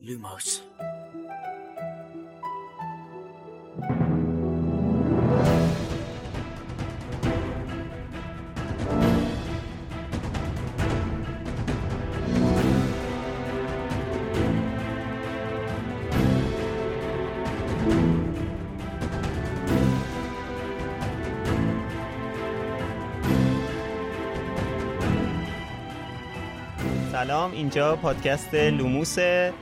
[0.00, 0.62] Lumos
[27.30, 29.18] سلام اینجا پادکست لوموس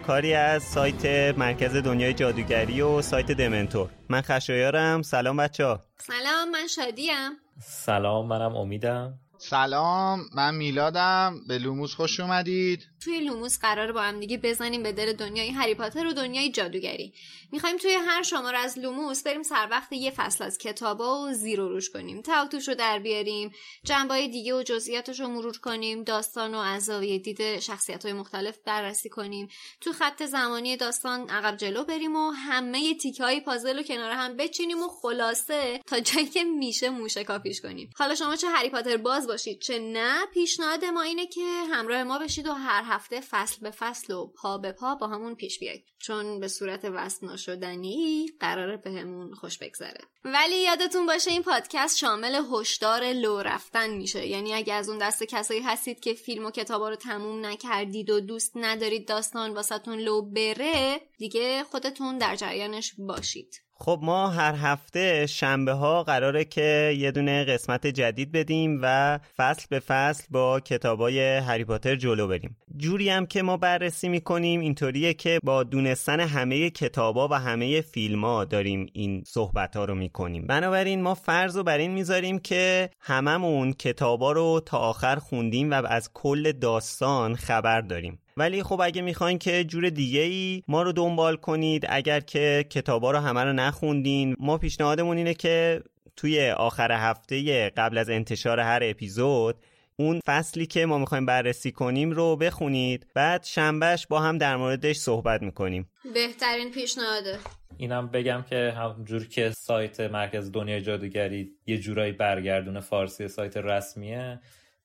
[0.07, 1.07] کاری از سایت
[1.39, 3.91] مرکز دنیای جادوگری و سایت دمنتور.
[4.09, 7.31] من خشایارم سلام بچه ها سلام من شادیم.
[7.61, 9.19] سلام منم امیدم.
[9.39, 11.41] سلام من میلادم.
[11.49, 12.87] به لوموس خوش اومدید.
[13.05, 17.13] توی لوموس قرار با هم دیگه بزنیم به دل دنیای هری پاتر و دنیای جادوگری.
[17.53, 21.61] می‌خوایم توی هر شماره از لوموس بریم سر وقت یه فصل از کتابا و زیر
[21.61, 22.23] و روش کنیم.
[22.23, 23.53] توتوش رو در بیاریم
[23.85, 29.09] جنبای دیگه و جزئیاتش رو مرور کنیم داستان و از دید شخصیت های مختلف بررسی
[29.09, 29.49] کنیم.
[29.81, 34.37] تو خط زمانی داستان عقب جلو بریم و همه تیک های پازل رو کنار هم
[34.37, 37.25] بچینیم و خلاصه تا جایی که میشه موشه
[37.63, 37.91] کنیم.
[37.97, 39.61] حالا شما چه هری پاتر باز باشید.
[39.61, 41.41] چه نه پیشنهاد ما اینه که
[41.71, 45.35] همراه ما بشید و هر هفته فصل به فصل و پا به پا با همون
[45.35, 50.01] پیش بیاید چون به صورت وصل ناشدنی قراره بهمون خوش بگذره.
[50.25, 54.27] ولی یادتون باشه این پادکست شامل هشدار لو رفتن میشه.
[54.27, 58.21] یعنی اگه از اون دست کسایی هستید که فیلم و کتابا رو تموم نکردید و
[58.21, 63.68] دوست ندارید داستان واسهتون لو بره دیگه خودتون در جریانش باشید.
[63.81, 69.67] خب ما هر هفته شنبه ها قراره که یه دونه قسمت جدید بدیم و فصل
[69.71, 72.57] به فصل با کتابای هری پاتر جلو بریم.
[72.77, 78.25] جوری هم که ما بررسی می‌کنیم اینطوریه که با دونستن همه کتابا و همه فیلم
[78.25, 80.47] ها داریم این صحبت ها رو می‌کنیم.
[80.47, 85.87] بنابراین ما فرض رو بر این می‌ذاریم که هممون کتابا رو تا آخر خوندیم و
[85.87, 88.19] از کل داستان خبر داریم.
[88.39, 93.11] ولی خب اگه می‌خواین که جور دیگه ای ما رو دنبال کنید اگر که کتابا
[93.11, 95.83] رو همه رو نخوندین ما پیشنهادمون اینه که
[96.17, 99.57] توی آخر هفته قبل از انتشار هر اپیزود
[99.97, 103.07] اون فصلی که ما می‌خوایم بررسی کنیم رو بخونید.
[103.15, 105.89] بعد شنبهش با هم در موردش صحبت می‌کنیم.
[106.15, 107.39] بهترین پیشنهاده.
[107.77, 114.41] اینم بگم که همجور که سایت مرکز دنیای جادوگری یه جورایی برگردونه فارسی سایت رسمیه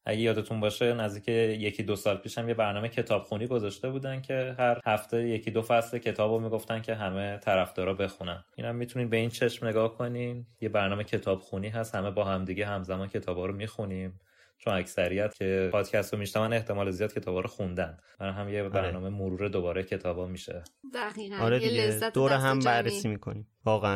[0.06, 4.56] اگه یادتون باشه نزدیک یکی دو سال پیش هم یه برنامه کتابخونی گذاشته بودن که
[4.60, 8.44] هر هفته یکی دو فصل کتاب رو می‌گفتن که همه طرفدارا بخونن.
[8.58, 10.46] اینم می‌تونین به این چشم نگاه کنین.
[10.62, 11.96] یه برنامه کتابخونی هست.
[11.96, 14.20] همه با همدیگه همزمان کتابا رو می‌خونیم.
[14.58, 17.98] چون اکثریت که پادکست رو میشنون احتمال زیاد کتابا رو خوندن.
[18.20, 18.70] برای هم یه آره.
[18.70, 20.64] برنامه مرور دوباره کتابا میشه.
[20.94, 21.36] دقیقاً.
[21.36, 22.00] آره دیگه.
[22.14, 23.48] دور هم بررسی می‌کنیم.
[23.66, 23.96] واقعا.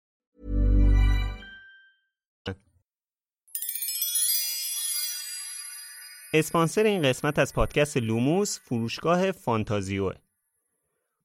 [6.33, 10.11] اسپانسر این قسمت از پادکست لوموس فروشگاه فانتازیو.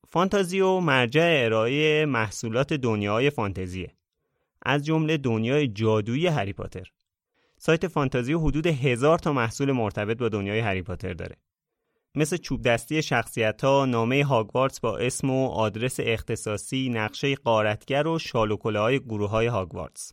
[0.09, 3.95] فانتازیو مرجع ارائه محصولات دنیای فانتزیه.
[4.63, 6.93] از جمله دنیای جادویی هری پاتر.
[7.59, 11.37] سایت فانتازیو حدود هزار تا محصول مرتبط با دنیای هری پاتر داره.
[12.15, 18.19] مثل چوب دستی شخصیت ها، نامه هاگوارتس با اسم و آدرس اختصاصی، نقشه قارتگر و
[18.19, 20.13] شالوکله های گروه های هاگوارتس.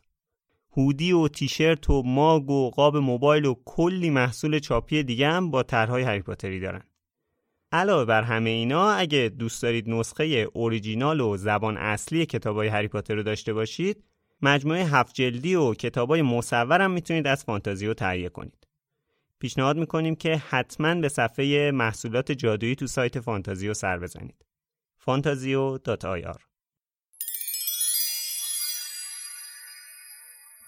[0.76, 5.62] هودی و تیشرت و ماگ و قاب موبایل و کلی محصول چاپی دیگه هم با
[5.62, 6.82] طرحهای هری پاتری دارن.
[7.72, 13.14] علاوه بر همه اینا اگه دوست دارید نسخه اوریجینال و زبان اصلی کتابای هری پاتر
[13.14, 14.04] رو داشته باشید
[14.42, 18.66] مجموعه هفت جلدی و کتابای مصور هم می‌تونید از فانتازیو تهیه کنید.
[19.38, 24.44] پیشنهاد می‌کنیم که حتما به صفحه محصولات جادویی تو سایت فانتازیو سر بزنید.
[25.04, 26.53] fantazio.ir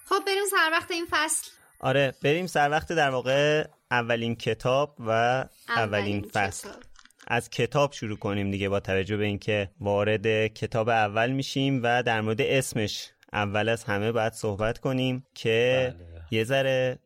[0.08, 1.50] خب بریم سر وقت این فصل
[1.80, 6.82] آره بریم سر وقت در واقع اولین کتاب و اولین, فصل کتاب.
[7.26, 12.20] از کتاب شروع کنیم دیگه با توجه به اینکه وارد کتاب اول میشیم و در
[12.20, 16.22] مورد اسمش اول از همه باید صحبت کنیم که بله.
[16.30, 16.98] یه ذره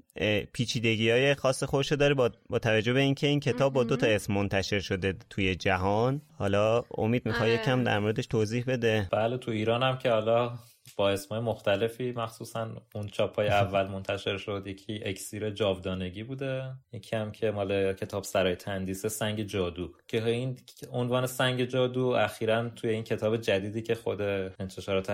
[0.52, 4.06] پیچیدگی های خاص خودشو داره با, با توجه به اینکه این کتاب با دو تا
[4.06, 7.60] اسم منتشر شده توی جهان حالا امید می‌خوای آره.
[7.60, 10.52] یکم در موردش توضیح بده بله تو ایران هم که حالا
[11.00, 17.32] با اسمای مختلفی مخصوصا اون چاپای اول منتشر شد یکی اکسیر جاودانگی بوده یکی هم
[17.32, 19.92] که مال کتاب سرای تندیس سنگ جادو.
[20.08, 20.56] که این
[20.92, 25.10] عنوان سنگ جادو اخیرا توی این کتاب جدیدی که خود انتشارات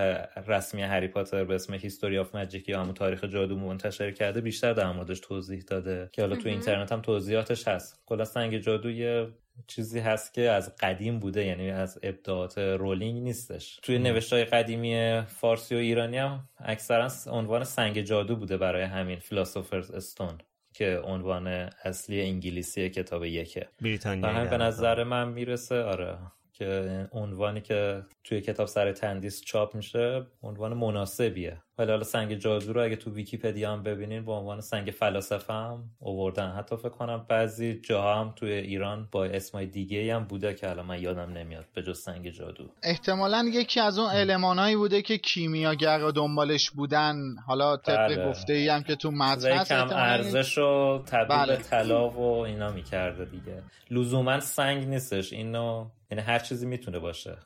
[0.46, 4.72] رسمی هری پاتر به اسم History of Magic یا همون تاریخ جادو منتشر کرده بیشتر
[4.72, 6.08] در موردش توضیح داده.
[6.12, 8.02] که حالا تو اینترنت هم توضیحاتش هست.
[8.06, 9.28] کلا سنگ جادو یه
[9.66, 13.78] چیزی هست که از قدیم بوده یعنی از ابداعات رولینگ نیستش.
[13.82, 19.90] توی نوشتای قدیمی فارسی و ایرانی هم اکثرا عنوان سنگ جادو بوده برای همین Philosopher's
[19.90, 20.38] Stone
[20.74, 21.46] که عنوان
[21.84, 23.68] اصلی انگلیسی کتاب یکه.
[23.82, 26.18] بریتانیا به نظر من می‌رسه آره.
[26.58, 31.62] که عنوانی که توی کتاب سر تندیس چاپ میشه عنوان مناسبیه.
[31.78, 35.84] ولی حالا سنگ جادو رو اگه تو ویکیپدیا هم ببینین با عنوان سنگ فلاسفه هم
[35.98, 40.70] اووردن حتی فکر کنم بعضی جاها هم توی ایران با اسمای دیگه هم بوده که
[40.70, 42.64] الان من یادم نمیاد به جز سنگ جادو.
[42.82, 47.16] احتمالا یکی از اون المانایی بوده که کیمیاگر دنبالش بودن.
[47.46, 48.28] حالا طبق بله.
[48.28, 51.56] گفته ای هم که تو متن هست کم ارزش رو تبدیل بله.
[51.56, 53.62] به طلا و اینا می‌کرده دیگه.
[53.90, 55.32] لزوما سنگ نیستش.
[55.32, 57.36] اینو یعنی هر چیزی می‌تونه باشه.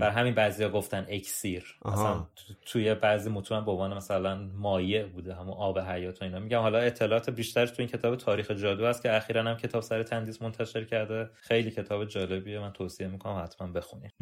[0.00, 1.94] بر همین بعضیا گفتن اکسیر آها.
[1.94, 6.38] مثلا تو- توی بعضی متون به عنوان مثلا مایع بوده همون آب حیات و اینا.
[6.38, 10.02] میگم حالا اطلاعات بیشترش تو این کتاب تاریخ جادو هست که اخیرا هم کتاب سر
[10.02, 11.30] تندیس منتشر کرده.
[11.34, 12.60] خیلی کتاب جالبیه.
[12.60, 14.12] من توصیه می‌کنم حتما بخونید.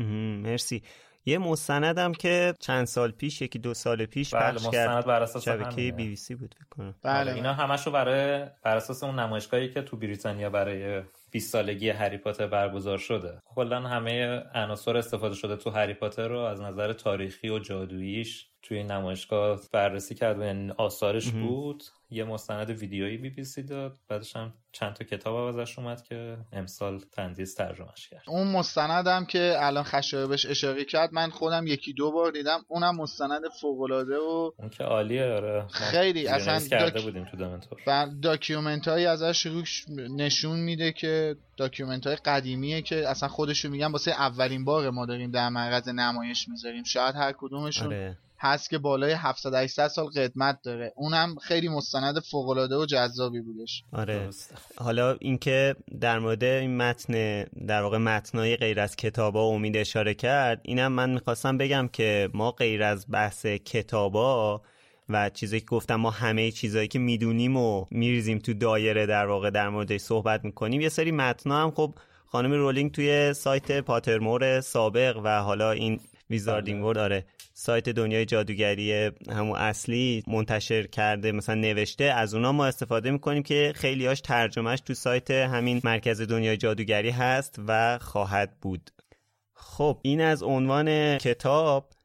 [0.43, 0.83] مرسی.
[1.26, 5.23] یه مستندم که چند سال پیش یکی دو سال پیش بله، پخش مستند کرد بر
[5.23, 5.76] اساس شبکه.
[5.76, 6.94] بی بی سی بود فکر کنم.
[7.02, 12.19] بله اینا همشو برای بر اساس اون نمایشگاهی که تو بریتانیا برای 20 سالگی هری
[12.19, 13.43] پاتر برگزار شده.
[13.44, 18.78] کلا همه عناصر استفاده شده تو هری پاتر رو از نظر تاریخی و جادوییش توی
[18.78, 21.84] این نمایشگاه بررسی کرد و یعنی آثارش بود.
[22.11, 26.38] یه مستند ویدیویی بی بی سی داد بعدش هم چند تا کتاب ازش اومد که
[26.53, 28.23] امسال تندیس ترجمهش کرد.
[28.26, 32.97] اون مستندم که الان خشایار بهش اشاره کرد من خودم یکی دو بار دیدم اونم
[32.97, 35.67] مستند فوق العاده و اون که عالیه آره.
[35.69, 39.85] خیلی، اصلا کرده داک- بودیم تو دمنتور و document هایی ازش روش
[40.17, 45.31] نشون میده که document های قدیمیه که اصلا خودشون میگن واسه اولین بار ما داریم
[45.31, 46.85] در معرض نمایش می‌ذاریم.
[46.85, 48.19] شاید هر کدومشون آره.
[48.38, 50.93] هست که بالای 700 800 سال قدمت داره.
[50.97, 54.55] اونم خیلی مستند فوق العاده و جذابی بودش آره درسته.
[54.77, 60.61] حالا اینکه در مورد این متن در واقع متنای غیر از کتابا امید اشاره کرد
[60.65, 64.63] اینم من می‌خواستم بگم که ما غیر از بحث کتابا
[65.09, 69.51] و چیزایی که گفتم ما همه چیزایی که می‌دونیم و میریزیم تو دایره در واقع
[69.51, 71.95] در موردش صحبت می‌کنیم یه سری متنا هم خب
[72.27, 77.25] خانم رولینگ توی سایت پاترمور سابق و حالا این ویزاردینگ ورد آره.
[77.52, 82.04] سایت دنیای جادوگری همون اصلی منتشر کرده مثلا نوشته.
[82.04, 87.56] از اونا ما استفاده می‌کنیم که خیلیاش ترجمهش تو سایت همین مرکز دنیای جادوگری هست
[87.68, 88.90] و خواهد بود.
[89.54, 91.96] خب این از عنوان کتاب.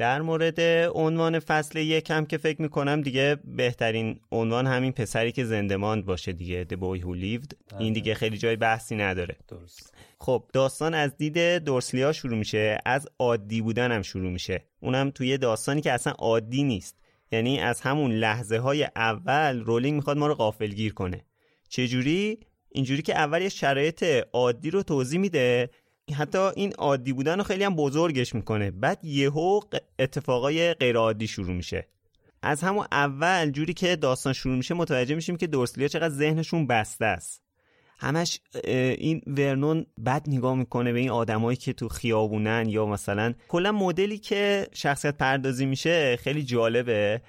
[0.00, 0.60] در مورد
[0.94, 6.04] عنوان فصل یک هم که فکر می‌کنم دیگه بهترین عنوان همین پسری که زنده ماند
[6.04, 7.78] باشه دیگه The Boy Who Lived.
[7.78, 9.36] این دیگه خیلی جای بحثی نداره.
[9.48, 9.94] درست.
[10.18, 14.64] خب داستان از دید دورسلیا شروع میشه از عادی بودن هم شروع میشه.
[14.80, 16.96] اونم توی داستانی که اصلا عادی نیست.
[17.32, 21.24] یعنی از همون لحظه های اول رولینگ می‌خواد ما رو غافلگیر کنه.
[21.68, 22.38] چجوری؟
[22.72, 25.70] اینجوری که اول یه شرایط عادی رو توضیح میده
[26.12, 28.70] حتی این عادی بودن رو خیلی هم بزرگش می‌کنه.
[28.70, 29.60] بعد یهو
[29.98, 31.86] اتفاقای غیر عادی شروع میشه.
[32.42, 37.04] از همون اول جوری که داستان شروع میشه متوجه میشیم که دورسلیا چقدر ذهنشون بسته
[37.04, 37.42] است.
[37.98, 43.72] همش این ورنون بد نگاه می‌کنه به این آدمایی که تو خیابونن یا مثلا کلا
[43.72, 47.22] مدلی که شخصیت پردازی میشه خیلی جالبه.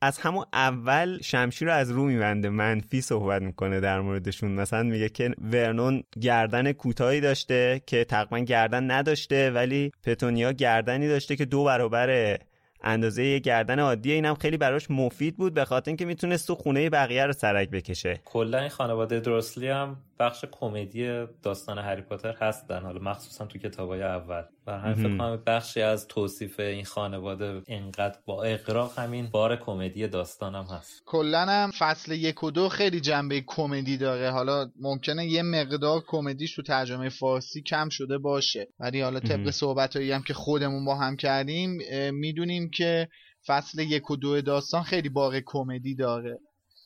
[0.00, 4.50] از همون اول شمشیر رو از رو میبنده منفی صحبت می‌کنه در موردشون.
[4.50, 11.36] مثلا میگه که ورنون گردن کوتاهی داشته که تقریبا گردن نداشته ولی پتونیا گردنی داشته
[11.36, 12.38] که دو برابر
[12.82, 16.90] اندازه یه گردن عادیه اینم خیلی براش مفید بود به خاطر اینکه می‌تونست تو خونه
[16.90, 18.20] بقیه رو سرک بکشه.
[18.24, 22.82] کلا این خانواده درسلی هم بخش کمدی داستان هری پاتر هستن.
[22.82, 24.42] حالا مخصوصا تو کتابای اول.
[24.64, 30.08] بر همین فکر کنم بخشی از توصیف این خانواده اینقدر با اقراق همین بار کمدی
[30.08, 31.02] داستانم هست.
[31.06, 34.30] کلا هم فصل یک و دو خیلی جنبه کمدی داره.
[34.30, 38.68] حالا ممکنه یه مقدار کمدیش تو ترجمه فارسی کم شده باشه.
[38.80, 41.78] ولی حالا طبق صحبتایی هم که خودمون با هم کردیم
[42.12, 43.08] می‌دونیم که
[43.46, 46.38] فصل یک و دو داستان خیلی بار کمدی داره.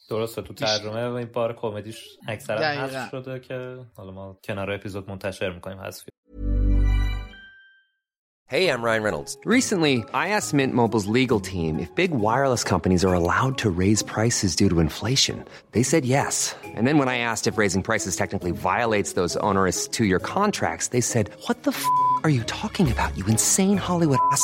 [0.09, 5.49] درسته تو ترجمه این بار کمدیش اکثرا حذف شده که حالا ما کنار اپیزود منتشر
[5.53, 6.03] میکنیم حذف
[8.47, 9.39] Hey, I'm Ryan Reynolds.
[9.43, 14.03] Recently, I asked Mint Mobile's legal team if big wireless companies are allowed to raise
[14.03, 15.43] prices due to inflation.
[15.71, 16.55] They said yes.
[16.63, 21.01] And then when I asked if raising prices technically violates those onerous two-year contracts, they
[21.01, 21.83] said, "What the f***
[22.23, 23.17] are you talking about?
[23.17, 24.43] You insane Hollywood ass."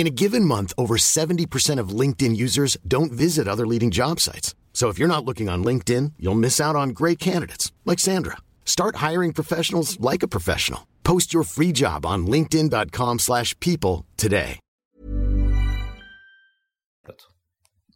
[0.00, 4.54] In a given month, over 70% of LinkedIn users don't visit other leading job sites.
[4.72, 8.38] So if you're not looking on LinkedIn, you'll miss out on great candidates like Sandra.
[8.64, 10.80] Start hiring professionals like a professional.
[11.04, 14.58] Post your free job on linkedin.com/people today.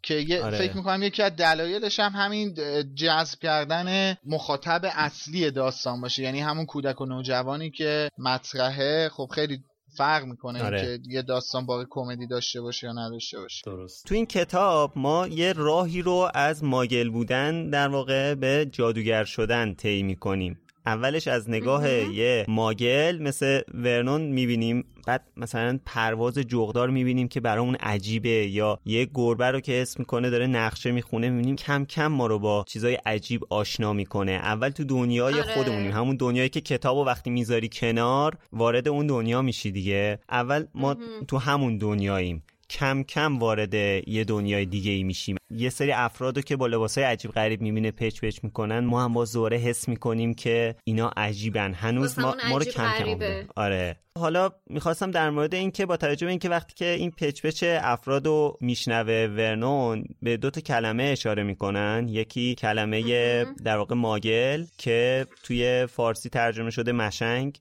[0.02, 0.58] که یه آره.
[0.58, 2.54] فکر می‌کنم یکی از دلایلش هم همین
[2.94, 9.64] جذب کردن مخاطب اصلی داستان باشه یعنی همون کودک و نوجوانی که مطرحه خب خیلی
[9.96, 10.80] فرق می‌کنه آره.
[10.80, 13.62] که یه داستان باقی کمدی داشته باشه یا نداشته باشه.
[13.66, 14.06] درست.
[14.06, 19.74] تو این کتاب ما یه راهی رو از ماگل بودن در واقع به جادوگر شدن
[19.74, 20.58] طی می‌کنیم.
[20.86, 24.84] اولش از نگاه یه ماگل مثل ورنون می‌بینیم.
[25.06, 30.30] بعد مثلا پرواز جغدار می‌بینیم که برامون عجیبه یا یه گربه رو که اسم می‌کنه
[30.30, 34.32] داره نقشه می‌خونه می‌بینیم کم کم ما رو با چیزای عجیب آشنا می‌کنه.
[34.32, 35.54] اول تو دنیای آره.
[35.54, 40.18] خودمونیم همون دنیایی که کتاب و وقتی می‌ذاری کنار وارد اون دنیا میشی دیگه.
[40.30, 40.96] اول ما
[41.28, 42.42] تو همون دنیاییم.
[42.74, 43.74] کم کم وارد
[44.08, 45.36] یه دنیای دیگه ای میشیم.
[45.50, 49.24] یه سری افرادو که با لباسای عجیب غریب می‌بینه پچ پچ می‌کنن ما هم با
[49.24, 51.72] زوره حس می‌کنیم که اینا عجیبن.
[51.74, 53.18] هنوز ما, ما رو کم کم.
[53.56, 53.96] آره.
[54.18, 57.64] حالا می‌خواستم در مورد این که با توجه به اینکه وقتی که این پچ پچ
[57.66, 62.06] افرادو میشنوه ورنون به دو تا کلمه اشاره می‌کنن.
[62.08, 67.58] یکی کلمه در واقع ماگل که توی فارسی ترجمه شده مشنگ.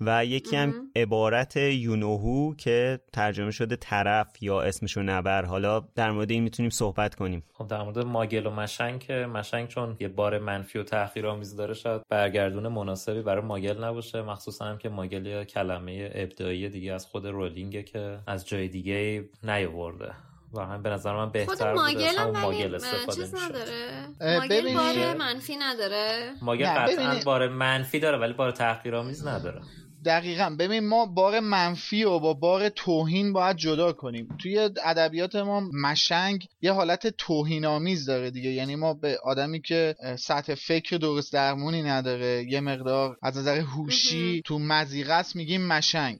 [0.00, 5.44] و یکی هم عبارت یونوهو که ترجمه شده طرف یا اسمشو نبر.
[5.44, 7.44] حالا در مورد این می‌تونیم صحبت کنیم.
[7.52, 11.74] خب در مورد ماگل و مشنگ که مشنگ چون یه بار منفی و تحقیرآمیز داره
[11.74, 14.22] شاید برگردون مناسبی برای ماگل نباشه.
[14.22, 19.24] مخصوصا هم که ماگل یه کلمه ابداعی دیگه از خود رولینگه که از جای دیگه
[19.42, 20.12] نیاورده.
[20.56, 21.66] و هم به نظر من بهتر بوده.
[21.68, 24.06] از ماگل هم همون ماگل استفاده چیز نداره.
[24.20, 26.30] ماگل ببینی- بار منفی نداره.
[26.42, 29.60] ماگل قطعا ببینید- بار منفی داره ولی بار تحقیرآمیز نداره.
[30.04, 30.56] دقیقا.
[30.58, 34.28] ببین ما بار منفی و با بار توهین باید جدا کنیم.
[34.42, 38.50] توی ادبیات ما مشنگ یه حالت توهین آمیز داره دیگه.
[38.50, 44.42] یعنی ما به آدمی که سطح فکر درست درمونی نداره یه مقدار از نظر هوشی
[44.44, 46.18] تو مزیقه است میگیم مشنگ.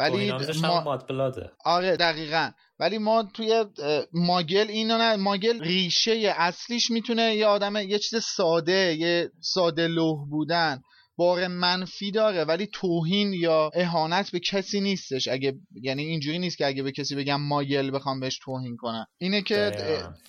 [0.00, 0.80] ولی توهین‌آمیزش هم ما...
[0.80, 1.50] ماد بلاده.
[1.64, 2.50] آره دقیقا.
[2.78, 3.64] ولی ما توی
[4.12, 10.28] ماگل اینو نه ماگل ریشه اصلیش می‌تونه یه آدم یه چیز ساده یه ساده لوح
[10.30, 10.82] بودن.
[11.20, 16.66] بار منفی داره ولی توهین یا اهانت به کسی نیستش اگه یعنی اینجوری نیست که
[16.66, 19.72] اگه به کسی بگم ماگل بخوام بهش توهین کنم اینه که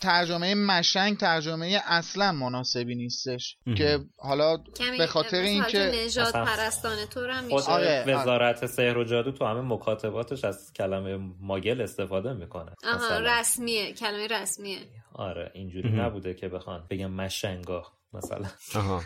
[0.01, 3.75] ترجمه مشنگ ترجمه اصلا مناسبی نیستش مهم.
[3.75, 4.57] که حالا
[4.98, 8.15] به خاطر اینکه نژاد پرستانه تو هم خود میشه آره، آره.
[8.15, 13.19] وزارت سحر و جادو تو همه مکاتباتش از کلمه ماگل استفاده می‌کنه آها.
[13.19, 14.79] رسمیه کلمه رسمیه
[15.13, 15.89] آره اینجوری.
[15.89, 19.03] نبوده که بخوان بگم مشنگا مثلا آها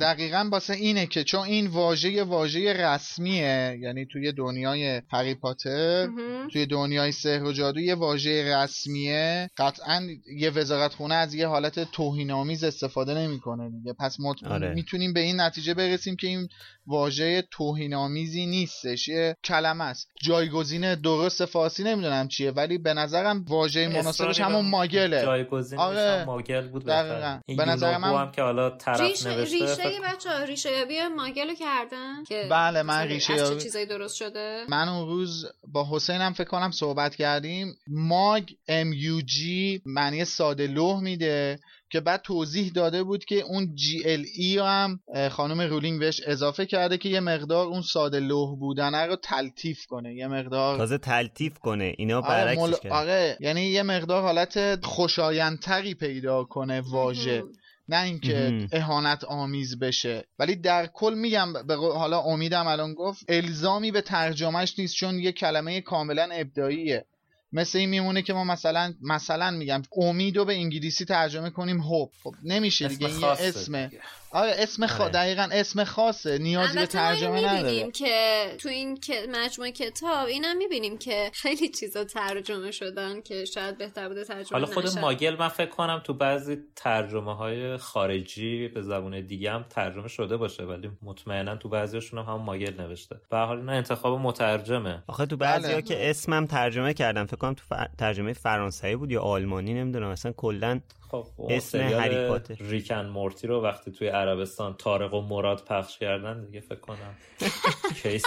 [0.00, 6.08] دقیقا واسه اینه که چون این واژه واژه رسمیه یعنی توی دنیای هری پاتر.
[6.52, 11.92] توی دنیای سحر و جادو یه واژه رسمیه قطعا یه وزارت خونه از یه حالت
[11.92, 14.74] توهینآمیز استفاده نمی‌کنه دیگه پس ما آره.
[14.74, 16.48] می‌تونیم به این نتیجه برسیم که این
[16.86, 23.88] واژه توهینآمیزی نیستش یه کلمه است جایگزین درست فارسی نمی‌دونم چیه ولی به نظرم واژه
[23.88, 26.20] مناسبش همون ماگله جایگزینش آره.
[26.20, 27.40] هم ماگل بود دقیقاً.
[27.56, 32.24] به نظر من- که حالا طرف ریشه نوشته ریشه فکر- بچه ریشه یابی ماگلو کردن
[32.24, 35.86] که بله، من مثلا ریشه از چه یابی- چیزایی درست شده؟ من اون روز با
[35.90, 37.76] حسینم فکر کنم صحبت کردیم.
[37.88, 41.58] ماگ ام یو جی معنی ساده لوح میده
[41.90, 45.00] که بعد توضیح داده بود که اون جی ال ای هم
[45.30, 50.14] خانم رولینگ بهش اضافه کرده که یه مقدار اون ساده لوح بودن رو تلطیف کنه.
[50.14, 52.72] یه مقدار تازه تلطیف کنه اینا آره, برعکسش مل...
[52.72, 52.94] کرده.
[52.94, 57.44] آره یعنی یه مقدار حالت خوشایندتری پیدا کنه واژه.
[57.88, 58.68] نه اینکه.
[58.72, 64.78] اهانت آمیز بشه ولی در کل میگم به حالا امیدم الان گفت الزامی به ترجمهش
[64.78, 67.04] نیست چون یه کلمه کاملا ابداعیه
[67.52, 72.34] مثل این میمونه که ما مثلا مثلا میگم امیدو به انگلیسی ترجمه کنیم هوب خب
[72.42, 74.02] نمیشه دیگه این یه خاصه اسمه دیگه.
[74.36, 75.02] آره اسم خا...
[75.02, 75.12] آره.
[75.12, 80.56] دقیقا اسم خاصه نیازی به ترجمه می‌بینیم نداره که تو این که- مجموعه کتاب اینم
[80.56, 85.00] می‌بینیم که خیلی چیزا ترجمه شدن که شاید بهتر بوده ترجمه حالا خود نشن.
[85.00, 90.36] ماگل من فکر کنم تو بعضی ترجمه های خارجی به زبون دیگه هم ترجمه شده
[90.36, 95.02] باشه ولی مطمئنا تو بعضیشون هم همون ماگل نوشته به هر حال اینا انتخاب مترجمه
[95.06, 95.82] آخه تو بعضیا بله.
[95.82, 100.32] که اسمم ترجمه کردم فکر کنم تو ف- ترجمه فرانسوی بود یا آلمانی نمی‌دونم اصلا
[100.32, 102.54] کلا خب اون اسم هری پاتر.
[102.60, 107.16] Rick and Morty رو وقتی توی عربستان طارق و مراد پخش کردن دیگه فکر کنم
[108.02, 108.22] case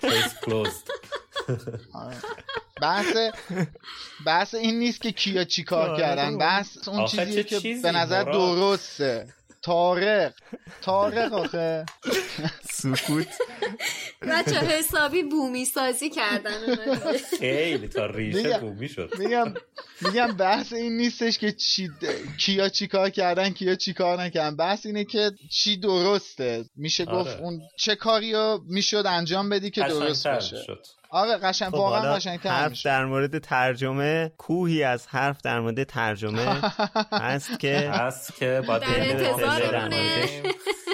[0.00, 0.88] case closed
[1.94, 2.16] آره.
[2.82, 3.16] بحث
[4.26, 5.98] بحث این نیست که کیا چی کار آره.
[5.98, 9.26] کردن بحث اون چیزیه که به نظر؟ درسته
[9.66, 10.32] تارق
[10.82, 11.86] تارق آخه.
[12.70, 13.26] سکوت.
[14.22, 16.76] بچه حسابی بومی سازی کردن.
[17.38, 19.10] خیلی تا ریشه بومی شد.
[19.18, 19.54] میگم
[20.00, 21.90] میگم بحث این نیستش که چی
[22.38, 24.56] کیا چی کار کردن کیا چی کار نکردن.
[24.56, 26.64] بحث اینه که چی درسته.
[26.76, 27.40] میشه گفت آره.
[27.40, 30.62] اون چه کاری رو می‌شد انجام بدی که درست باشه.
[30.62, 30.86] شد.
[31.16, 36.46] آره قشنگ خب واقعا قشنگتر حرف در مورد ترجمه کوهی از حرف در مورد ترجمه
[37.12, 40.28] هست که هست که با در انتظارمونه.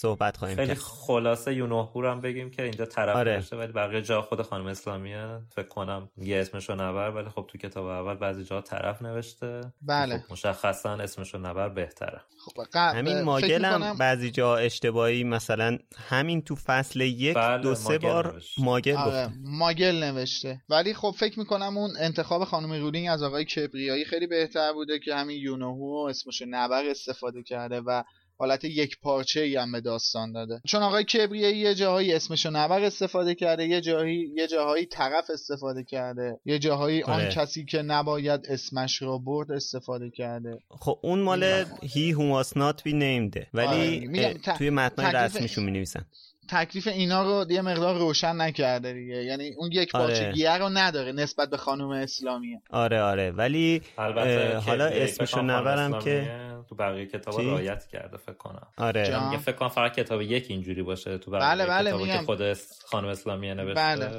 [0.00, 3.32] صحبت خواهیم خیلی کرد خلاصه یونوهور هم بگیم که اینجا طرف آره.
[3.32, 7.58] نوشته ولی بقیه جا خود خانم اسلامیه فکر کنم یه اسمشو نبر ولی خب تو
[7.58, 10.18] کتاب اول بعضی جا طرف نوشته بله.
[10.18, 15.78] خب مشخصا اسمشو نبر بهتره خب، ق- همین ماگل هم می‌کنم- بعضی جا اشتباهی مثلا
[16.08, 18.54] همین تو فصل یک بله، دو سه ماگل بار نوشت.
[18.58, 23.44] ماگل آره گفت ماگل نوشته ولی خب فکر می‌کنم اون انتخاب خانم رولینگ از آقای
[23.44, 28.02] کبریایی خیلی بهتر بوده که همین یونوهو اسمش نبر استفاده کرده و
[28.38, 30.60] حالت یک پارچه ای هم به داستان داده.
[30.66, 35.84] چون آقای کبریایی یه جاهایی اسمش نبر استفاده کرده یه جاهایی یه جاهایی طرف استفاده
[35.84, 36.40] کرده.
[36.44, 37.30] یه جاهایی آن آره.
[37.30, 40.58] کسی که نباید اسمش را برد استفاده کرده.
[40.68, 45.70] خب اون مال هی was not be named آره، ولی ت- توی تکلیف- رسمیشون می
[45.70, 46.06] نویسن
[46.48, 50.06] تکلیف اینا رو یه مقدار روشن نکرده دیگه یعنی اون یک آره.
[50.06, 56.30] پارچگیه رو نداره نسبت به خانم اسلامیه آره آره ولی البته حالا اسمشو نبرم که
[56.68, 59.24] تو بقیه کتاب چی؟ رعایت کرده فکر کنم آره.
[59.24, 62.18] میگه فکر کنم فقط کتاب یک اینجوری باشه تو بقیه بله، بله، کتابا که.
[62.18, 62.56] خود
[62.86, 64.16] خانم اسلامیه نوشته بله.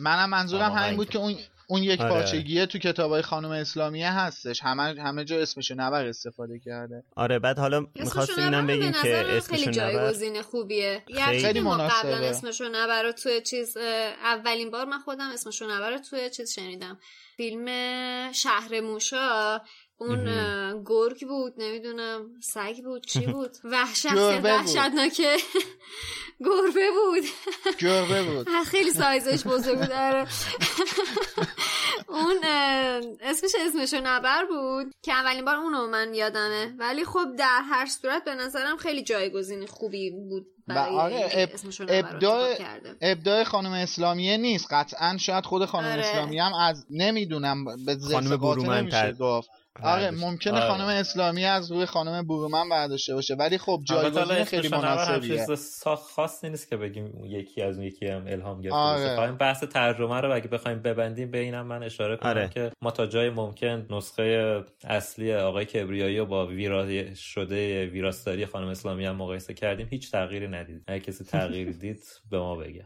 [0.00, 1.34] منم منظورم همین بود که اون
[1.68, 2.10] اون یک آره.
[2.10, 4.62] پارچگیه تو کتابای خانم اسلامیه هستش.
[4.62, 7.02] همه همه جا اسمشو نبر استفاده کرده.
[7.16, 9.72] آره بعد حالا می‌خواستیم اینم بگیم که خیلی اسمشو نبر.
[9.72, 11.02] جایگزین خوبیه.
[11.06, 12.26] خیلی خیلی قبلا مناسبه.
[12.28, 16.98] اسمشو نبر رو توی چیز اولین بار من خودم اسمشو نبر رو توی چیز شنیدم.
[17.36, 17.66] فیلم
[18.32, 19.60] شهر موشا
[19.98, 20.24] اون
[20.84, 24.12] گرگ بود نمی‌دونم سگ بود چی بود؟ وحشت.
[24.44, 25.36] وحشتناکه
[26.46, 27.24] گربه بود.
[27.78, 28.48] گربه بود.
[28.72, 30.26] خیلی سایزش بزرگ بود آره.
[32.08, 32.36] اون
[33.20, 36.74] اسمش اسمشو نبر بود که اولین بار اونو من یادمه.
[36.78, 41.50] ولی خب در هر صورت به نظرم خیلی جایگزین خوبی بود برای و آره، اب-
[41.88, 42.56] ابداع
[43.00, 44.66] ابداع خانم اسلامیه نیست.
[44.70, 46.06] قطعا شاید خود خانم آره.
[46.06, 49.50] اسلامیه هم از نمی‌دونم به خانم نمیشه تر- گفت.
[49.82, 50.10] آره.
[50.10, 50.68] ممکنه آره.
[50.68, 55.46] خانم اسلامیه از روی خانم برومن برداشته باشه ولی خب جایگزین خیلی مناسبیه
[55.96, 59.32] خاصی نیست که بگیم یکی از اون یکی هم الهام گرفته آره.
[59.32, 62.48] بحث ترجمه رو اگه بخوایم ببندیم به اینم من اشاره کنم آره.
[62.48, 68.68] که ما تا جای ممکن نسخه اصلی آقای کبریایی رو با ویرا شده ویراستاری خانم
[68.68, 72.84] اسلامی هم مقایسه کردیم هیچ تغییری ندید اگه کسی تغییری دید به ما بگه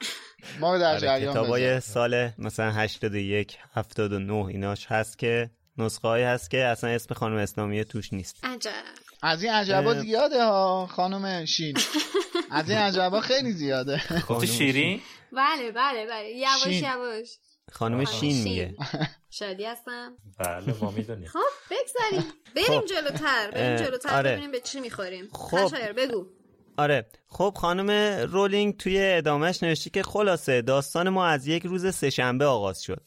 [0.61, 1.81] ما در آره جریان کتابای بذار.
[1.81, 7.84] سال مثلا 81 79 ایناش هست که نسخه هایی هست که اصلا اسم خانم اسلامیه
[7.84, 8.36] توش نیست.
[8.42, 8.70] عجب.
[9.22, 9.94] از این عجبا.
[9.94, 11.76] زیاده ها خانم شین.
[12.50, 14.02] از این عجبا خیلی زیاده.
[14.28, 15.00] گفتی شیرین؟
[15.32, 16.28] بله بله بله.
[16.28, 16.66] یواش.
[16.66, 17.38] یواش.
[17.72, 18.42] خانم خانم شین.
[18.44, 18.74] میگه.
[19.30, 20.16] شادی هستم.
[20.38, 21.28] بله ما می‌دونیم.
[21.28, 21.38] خب
[21.70, 22.32] بگذاریم.
[22.56, 22.86] بریم خب.
[22.86, 24.30] جلوتر بریم جلوتر آره.
[24.30, 25.28] ببینیم به چی می‌خوریم.
[25.32, 25.66] خب.
[25.66, 26.26] خشایر بگو.
[26.76, 27.06] آره.
[27.28, 27.90] خب خانم
[28.30, 33.02] رولینگ توی ادامهش نوشته که خلاصه داستان ما از یک روز سهشنبه آغاز شد.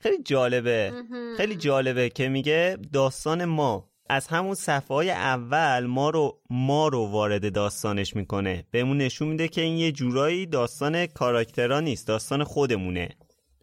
[0.00, 0.92] خیلی جالبه.
[1.36, 7.06] خیلی جالبه که میگه داستان ما از همون صفحه های اول ما رو ما رو
[7.06, 8.64] وارد داستانش می‌کنه.
[8.70, 13.08] بهمون نشون میده که این یه جورایی داستان کاراکترها نیست داستان خودمونه.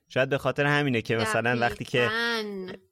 [0.10, 2.10] شاید به خاطر همینه که مثلا وقتی که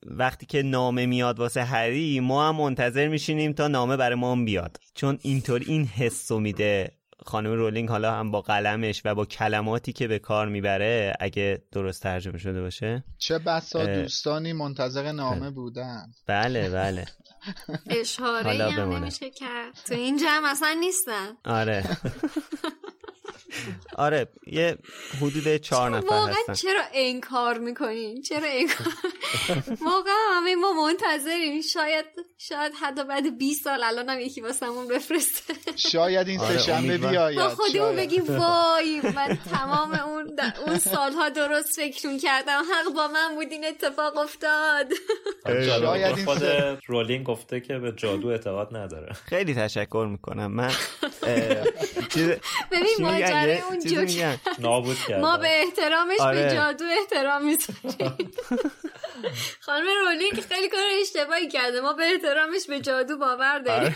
[0.05, 4.77] وقتی که نامه میاد واسه هری ما هم منتظر میشینیم تا نامه برای ما بیاد.
[4.95, 6.91] چون اینطور این حسو میده.
[7.25, 12.03] خانم رولینگ حالا هم با قلمش و با کلماتی که به کار می‌بره اگه درست
[12.03, 13.03] ترجمه شده باشه.
[13.17, 16.05] چه بسا دوستانی منتظر نامه بودن.
[16.27, 17.05] بله بله.
[18.01, 19.73] اشاره هم نمیشه کرد.
[19.85, 21.37] تو این جمع اصلا نیستن.
[21.45, 21.83] آره.
[23.95, 24.77] آره یه
[25.21, 26.53] حدود چهار نفر واقعا هستن.
[26.53, 28.93] چرا انکار می‌کنین چرا انکار؟
[29.81, 31.61] واقعا همه ما منتظریم.
[31.61, 32.05] شاید
[32.37, 35.53] شاید حتی بعد 20 سال الان هم یکی واسمون بفرسته.
[35.75, 37.95] شاید این آره، سه شنبه امیدوار- بیاید خودمون شاید.
[37.97, 42.61] بگیم وای من تمام اون اون سالها درست فکر کردم.
[42.61, 44.87] حق با من بود این اتفاق افتاد.
[45.45, 49.13] شاید این خود سه- رولینگ گفته که به جادو اعتقاد نداره.
[49.13, 50.51] خیلی تشکر می‌کنم.
[50.51, 50.71] من
[52.71, 54.37] ببین؟ ماجرای اون جوک.
[54.59, 56.43] نابود کرده ما به احترامش آره.
[56.43, 58.31] به جادو احترام می‌ذاریم.
[59.59, 61.81] خانم رولینگ خیلی کار اشتباهی کرده.
[61.81, 63.95] ما به احترامش به جادو باور داریم.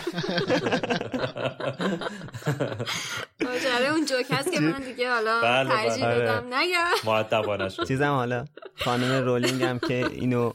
[3.42, 5.84] ماجرای اون جوک هست که من دیگه حالا بله، بله.
[5.90, 6.20] ترجیح آره.
[6.20, 7.88] دادم نگم معدبانه شد.
[7.88, 10.54] چیزم حالا خانم رولینگ هم که اینو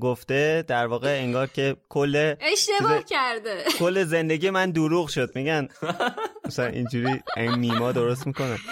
[0.00, 3.64] گفته در واقع انگار که کل اشتباه کرده.
[3.78, 5.68] کل زندگی من دروغ شد میگن.
[6.44, 8.58] مثلا اینجوری این میما درست می‌کنن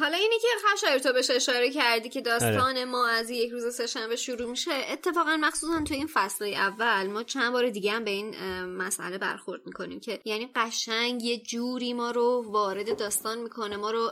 [0.00, 2.30] حالا اینی که خشایر تو بهش اشاره کردی که آره.
[2.30, 7.22] داستان ما از یک روز سهشنبه شروع میشه اتفاقا مخصوصا تو این فصل اول ما
[7.22, 12.10] چند بار دیگه هم به این مسئله برخورد می‌کنیم که یعنی قشنگ یه جوری ما
[12.10, 14.10] رو وارد داستان می‌کنه ما رو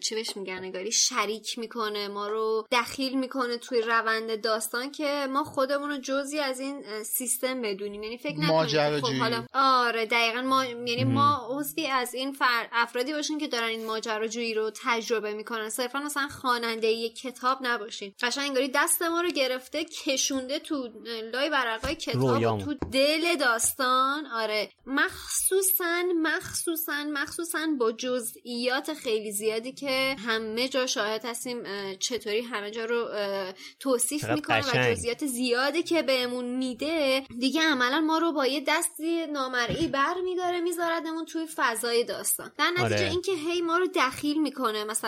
[0.00, 5.44] چی بهش میگن نگاری شریک می‌کنه ما رو دخیل می‌کنه توی روند داستان که ما
[5.44, 9.18] خودمون رو جزی از این سیستم بدونیم یعنی فکر نکنیم که خب ماجراجویی.
[9.18, 12.68] حالا آره دقیقا ما یعنی ما عضوی از این فر...
[12.72, 18.14] افرادی باشیم که دارن این ماجراجویی رو تجربه می‌کنن صرفا مثلا خواننده یک کتاب نباشیم
[18.22, 20.88] قشنگ انگاری دست ما رو گرفته کشونده تو
[21.32, 22.58] لای ورقای کتاب.
[22.58, 31.24] تو دل داستان آره مخصوصا مخصوصا مخصوصا با جزئیات خیلی زیادی که همه جا شاهد
[31.24, 31.62] هستیم
[31.98, 33.08] چطوری همه جا رو
[33.80, 34.94] توصیف می‌کنه و.
[34.94, 40.60] جزئیات زیادی که بهمون میده دیگه عملا ما رو با یه دستی نامرئی بر میداره
[40.60, 43.10] میذاردمون توی فضای داستان در نتیجه آره.
[43.10, 45.07] اینکه هی ما رو دخیل می‌کنه مثلا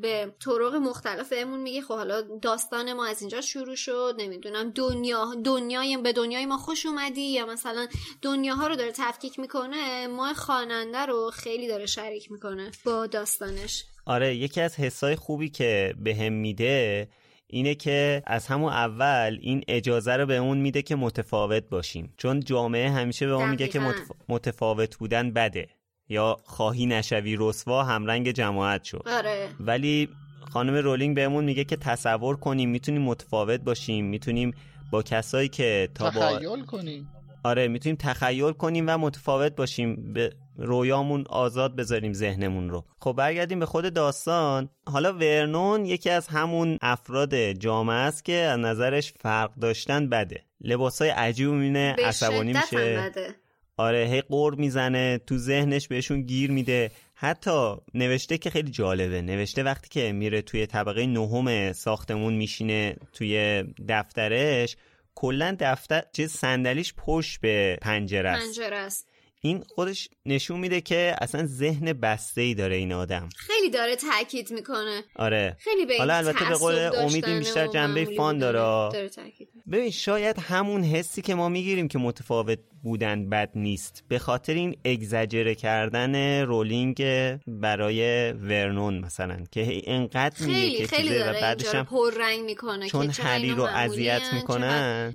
[0.00, 5.34] به طرق مختلف بهمون میگه خب حالا داستان ما از اینجا شروع شد نمی‌دونم دنیا
[5.44, 7.86] دنیای به دنیای ما خوش اومدی یا مثلا
[8.22, 13.84] دنیاها رو داره تفکیک می‌کنه ما خواننده رو خیلی داره شریک می‌کنه با داستانش.
[14.06, 17.08] آره یکی از حسای خوبی که به هم میده
[17.46, 22.14] اینه که از همون اول این اجازه رو به اون میده که متفاوت باشیم.
[22.16, 23.94] چون جامعه همیشه به اون میگه که.
[24.28, 25.68] متفاوت بودن بده.
[26.08, 28.98] یا خواهی نشوی رسوا همرنگ جماعت شو.
[29.06, 29.48] آره.
[29.60, 30.08] ولی
[30.52, 34.54] خانم رولینگ بهمون میگه که تصور کنیم می‌تونیم متفاوت باشیم می‌تونیم
[34.90, 37.08] با کسایی که تا با تخیل کنیم.
[37.44, 40.12] آره می‌تونیم تخیل کنیم و متفاوت باشیم.
[40.12, 42.84] به رویامون آزاد بذاریم ذهنمون رو.
[43.00, 44.68] خب برگردیم به خود داستان.
[44.86, 50.42] حالا ورنون یکی از همون افراد جامعه است که از نظرش فرق داشتن بده.
[50.60, 52.76] لباسای عجیب می‌بینه به عصبانی میشه.
[52.76, 53.34] بده.
[53.78, 56.90] آره هی قور می‌زنه تو ذهنش بهشون گیر میده.
[57.14, 59.22] حتی نوشته که خیلی جالبه.
[59.22, 64.76] نوشته وقتی که میره توی طبقه نهم ساختمون میشینه توی دفترش
[65.14, 68.46] کلا دفتر چیز صندلیش پشت به پنجره است.
[68.46, 69.08] پنجره است.
[69.40, 73.28] این خودش نشون میده که اصلا ذهن بسته ای داره این آدم.
[73.36, 75.02] خیلی داره تاکید می‌کنه.
[75.16, 75.56] آره.
[75.60, 78.92] خیلی به حالا البته به قول داشتن امید این بیشتر جنبه فان داره.
[78.92, 79.10] داره
[79.72, 84.04] ببین شاید همون حسی که ما می‌گیریم که متفاوت بودن بد نیست.
[84.08, 87.02] به خاطر این اگزجره کردن رولینگ
[87.46, 92.88] برای ورنون مثلا که انقدر میگه خیلی که خیلی داره و بعدش هم پررنگ می‌کنه
[92.88, 95.14] چون هری رو اذیت می‌کنن.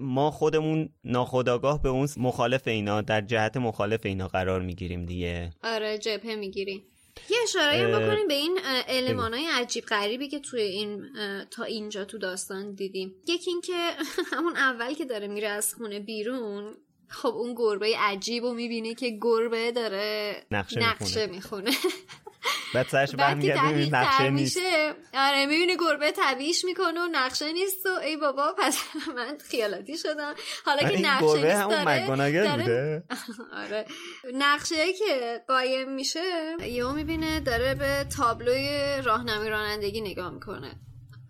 [0.00, 5.50] ما خودمون ناخداگاه به اون مخالف اینا در جهت مخالف اینا قرار می‌گیریم دیگه.
[5.64, 6.82] آره جبهه می‌گیریم
[7.30, 11.02] یه اشاره هم بکنیم به این علمان های عجیب غریبی که توی این
[11.50, 13.14] تا اینجا تو داستان دیدیم.
[13.28, 13.72] یکی این که
[14.32, 16.74] همون اول که داره میره از خونه بیرون
[17.08, 21.70] خب اون گربه عجیب رو می‌بینه که گربه داره نقشه نقشه می‌خونه.
[22.74, 24.58] بعد سرش بعد که برمیگرده نقشه نیست.
[25.14, 28.78] آره می‌بینه گربه طبیعش می‌کنه و نقشه نیست و ای بابا پس
[29.16, 30.34] من خیالاتی شدم.
[30.64, 33.04] حالا که نقشه گربه نیست همون داره, داره بوده.
[33.62, 33.84] آره.
[34.34, 40.80] نقشه که قایم میشه یهو می‌بینه داره به تابلوی راهنمای رانندگی نگاه می‌کنه.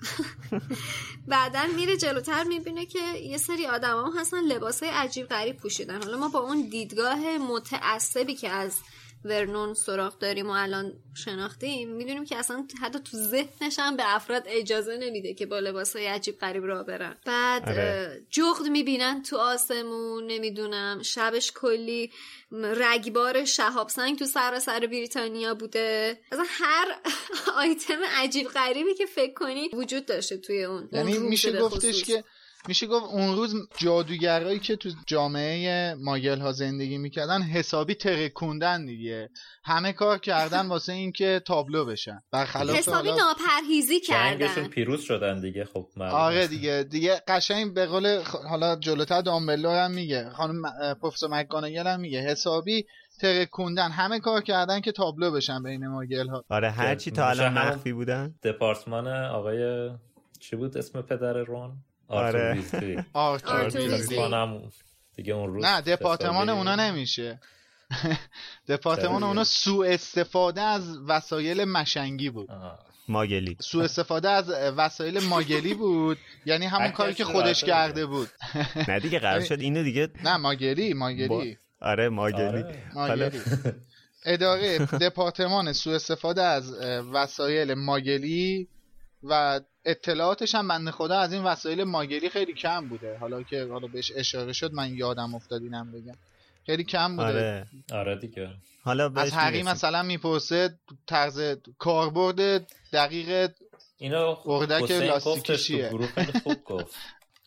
[1.28, 6.02] بعدا میره جلوتر می‌بینه که یه سری آدم هستن لباسای عجیب غریب پوشیدن.
[6.02, 8.78] حالا ما با اون دیدگاه متعصبی که از
[9.26, 14.42] ورنون سراغ داریم و الان شناختیم می‌دونیم که اصلا حتی تو ذهنش هم به افراد
[14.46, 18.22] اجازه نمیده که با لباسهای عجیب غریب را برن بعد آره.
[18.30, 22.10] جغد می‌بینن تو آسمون نمی‌دونم شبش کلی
[22.52, 26.86] رگبار شهاب سنگ تو سراسر بریتانیا بوده اصلا هر
[27.62, 32.02] آیتم عجیب غریبی که فکر کنی وجود داشته توی اون یعنی میشه گفتش خصوص.
[32.02, 32.24] که
[32.68, 39.30] میشه گفت اون روز جادوگرایی که تو جامعه ماگل ها زندگی می‌کردن حسابی ترکوندن دیگه.
[39.64, 42.20] همه کار کردن واسه اینکه تابلو بشن.
[42.32, 45.86] برخلاف حسابی حالا- ناپرهیزی جنگشون کردن پیروز شدن دیگه خب.
[46.00, 46.86] آره دیگه.
[46.90, 50.62] دیگه قشنگ به قول حالا جلوتر دامبلور هم میگه خانم
[51.02, 52.84] پروفسور مکگانگل هم میگه حسابی
[53.20, 53.90] ترکوندن.
[53.90, 58.34] همه کار کردن که تابلو بشن بین ماگل ها آره هرچی تا الان مخفی بودن.
[58.42, 59.90] دپارتمان آقای
[60.40, 61.72] چی بود اسم پدر رون؟
[62.08, 62.64] آره.
[63.12, 63.68] آرتور
[65.16, 67.40] دیگه اون روز نه دپارتمان اونا نمیشه.
[68.68, 72.48] دپارتمان؟ اونا سوء استفاده از وسایل مشنگی بود.
[73.08, 73.56] ماگلی.
[73.60, 76.18] سوء استفاده از وسایل ماگلی بود.
[76.46, 78.28] یعنی همون کاری که خودش کرده بود.
[78.88, 80.94] نه دیگه قرار شد اینو دیگه نه ماگلی.
[80.94, 81.58] ماگلی.
[81.80, 82.42] آره ماگلی.
[82.42, 82.82] آره.
[82.94, 83.40] ماگلی.
[84.26, 86.72] اداره دپارتمان سوء استفاده از
[87.12, 88.68] وسایل ماگلی
[89.28, 93.18] و اطلاعاتش هم بنده خدا از این وسایل ماگلی خیلی کم بوده.
[93.18, 96.14] حالا که حالا بهش اشاره شد من یادم افتاد اینم بگم.
[96.66, 97.28] خیلی کم بوده.
[97.28, 97.66] آره.
[97.92, 98.50] آره دیگه.
[98.84, 99.72] حالا بهش از هری می‌رسیم.
[99.72, 103.50] مثلا می‌پرسه طرز کاربرد دقیق
[103.98, 106.94] اینو اردک حسین لاستیکی گفتش تو چیه؟ گروه خیلی خوب گفت.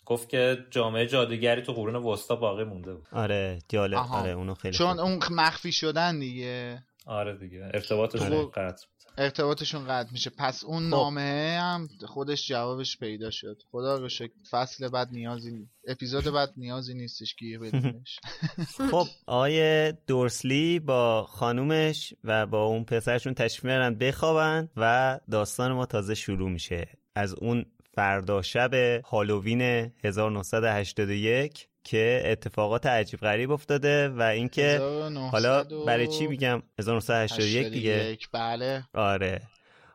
[0.05, 3.07] گفت که جامعه جادوگری تو قرون وسطا باقی مونده بود.
[3.11, 3.97] آره جالب.
[3.97, 4.99] آره اونو خیلی چون خوب.
[4.99, 6.83] اون مخفی شدن دیگه.
[7.05, 7.71] آره دیگه.
[7.73, 8.45] ارتباطشون آره.
[8.45, 8.85] قطع.
[9.19, 10.29] ارتباطشون قطع میشه.
[10.29, 10.89] پس اون خب.
[10.89, 13.61] نامه هم خودش جوابش پیدا شد.
[13.71, 14.31] خدا رو شکر.
[14.49, 15.69] فصل بعد نیازی نی...
[15.87, 18.19] اپیزود بعد نیازی نیستش گیر بدیمش
[18.91, 25.85] خب آقای دورسلی با خانومش و با اون پسرشون تشریف میارن بخوابن و داستان ما
[25.85, 26.87] تازه شروع میشه.
[27.15, 28.73] از اون فردا شب
[29.05, 29.61] هالووین
[30.03, 37.91] 1981 که اتفاقات عجیب غریب افتاده و اینکه 1900 حالا برای چی میگم؟ 1981 دیگه.
[37.91, 38.83] 81 بله.
[38.93, 39.41] آره.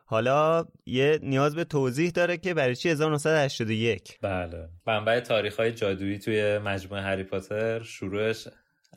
[0.05, 4.69] حالا یه نیاز به توضیح داره که برای چی 1981 بله.
[4.87, 8.47] منبع تاریخ های جادویی توی مجموعه هری پاتر شروعش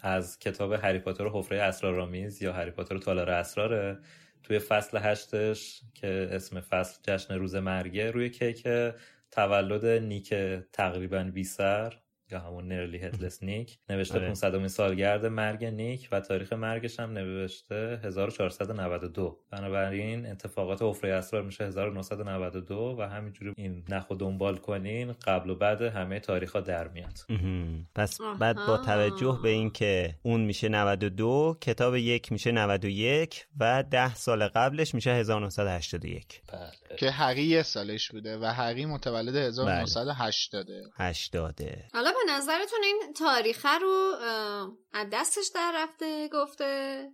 [0.00, 3.98] از کتاب هری پاتر و حفره اسرارآمیز یا هری پاتر و تالار اسراره.
[4.42, 8.68] توی فصل هشتش که اسم فصل جشن روز مرگه روی کیک
[9.30, 10.34] تولد نیک
[10.72, 11.94] تقریبا بی سر
[12.30, 14.26] یا همون نرلی هدلس نیک نوشته آره.
[14.26, 21.64] 500 سالگرد مرگ نیک و تاریخ مرگش هم نوشته 1492 بنابراین اتفاقات حفره اسرار میشه
[21.64, 26.88] 1992 و همینجوری این نخ و دنبال کنین قبل و بعد همه تاریخ ها در
[26.88, 27.18] میاد.
[27.94, 28.18] پس.
[28.40, 34.48] بعد با توجه به اینکه اون میشه 92 کتاب یک میشه 91 و ده سال
[34.48, 36.96] قبلش میشه 1981 بله.
[36.98, 41.60] که هری یه سالش بوده و هری متولد 1980 80
[41.92, 44.14] حالا به نظرتون این تاریخه رو
[44.92, 47.04] از دستش در رفته گفته؟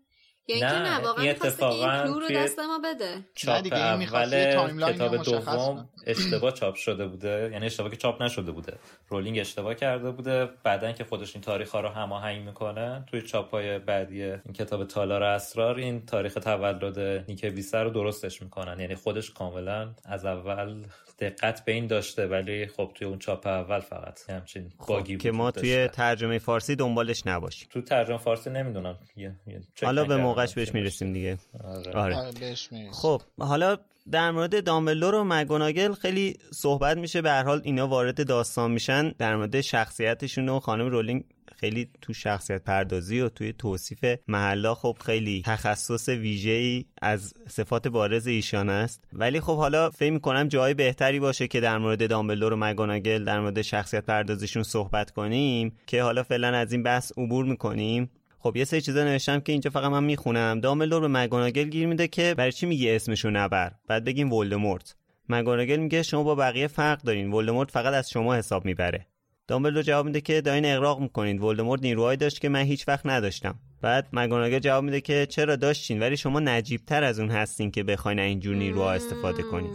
[0.48, 3.14] یا اینکه نه، نه واقعا که این اتفاقاً کلو رو دست ما بده.
[3.34, 5.88] چاپ دیگه اول کتاب دوم.
[6.06, 7.50] اشتباه چاپ شده بوده.
[7.52, 8.72] یعنی اشتباه که چاپ نشده بوده.
[9.08, 10.48] رولینگ اشتباه کرده بوده.
[10.64, 14.84] بعدا که خودش این تاریخ ها رو هماهنگ می‌کنه توی چاپ های بعدی این کتاب
[14.84, 18.80] تالار اسرار این تاریخ تولد نیک بی‌سر رو درستش می‌کنن.
[18.80, 20.82] یعنی خودش کاملا از اول
[21.18, 25.22] دقت به این داشته ولی خب توی اون چاپ اول فقط همچین bug ی خب
[25.22, 25.96] که ما توی داشته.
[25.96, 27.68] ترجمه فارسی دنبالش نباشیم.
[27.72, 28.98] تو ترجمه فارسی نمی‌دونم.
[29.16, 30.74] یه- یه چک حالا به موقعش چی بهش.
[30.74, 31.92] می‌رسیم دیگه آره.
[31.92, 32.90] آره آره.
[32.92, 33.76] خب حالا
[34.10, 39.08] در مورد دامبلدور و مگوناگل خیلی صحبت میشه به هر حال اینا وارد داستان میشن
[39.08, 41.24] در مورد شخصیتشون و خانم رولینگ
[41.56, 48.26] خیلی تو شخصیت پردازی و توی توصیف محلا خب خیلی تخصص ویژه‌ای از صفات بارز
[48.26, 52.56] ایشان است ولی خب حالا فکر می‌کنم جای بهتری باشه که در مورد دامبلدور و
[52.56, 58.10] مگوناگل در مورد شخصیت پردازیشون صحبت کنیم که حالا فعلا از این بحث عبور می‌کنیم
[58.44, 60.60] خب یه سری چیزا نوشتم که اینجا فقط من می‌خونم.
[60.60, 64.94] دامبلدور به مگوناگل گیر میده که برای چی میگه اسمشو نبر؟ بعد بگیم ولدمورت.
[65.28, 67.32] مگوناگل میگه شما با بقیه فرق دارین.
[67.32, 69.06] ولدمورت فقط از شما حساب می‌بره.
[69.48, 71.38] دامبلدور جواب میده که دارین اغراق می‌کنین.
[71.38, 73.54] ولدمورت نیروهایی داشت که من هیچ وقت نداشتم.
[73.82, 78.18] بعد مگوناگل جواب میده که چرا داشتین؟ ولی شما نجیبتر از اون هستین که بخواین
[78.18, 79.70] اینجور نیروها استفاده کنین.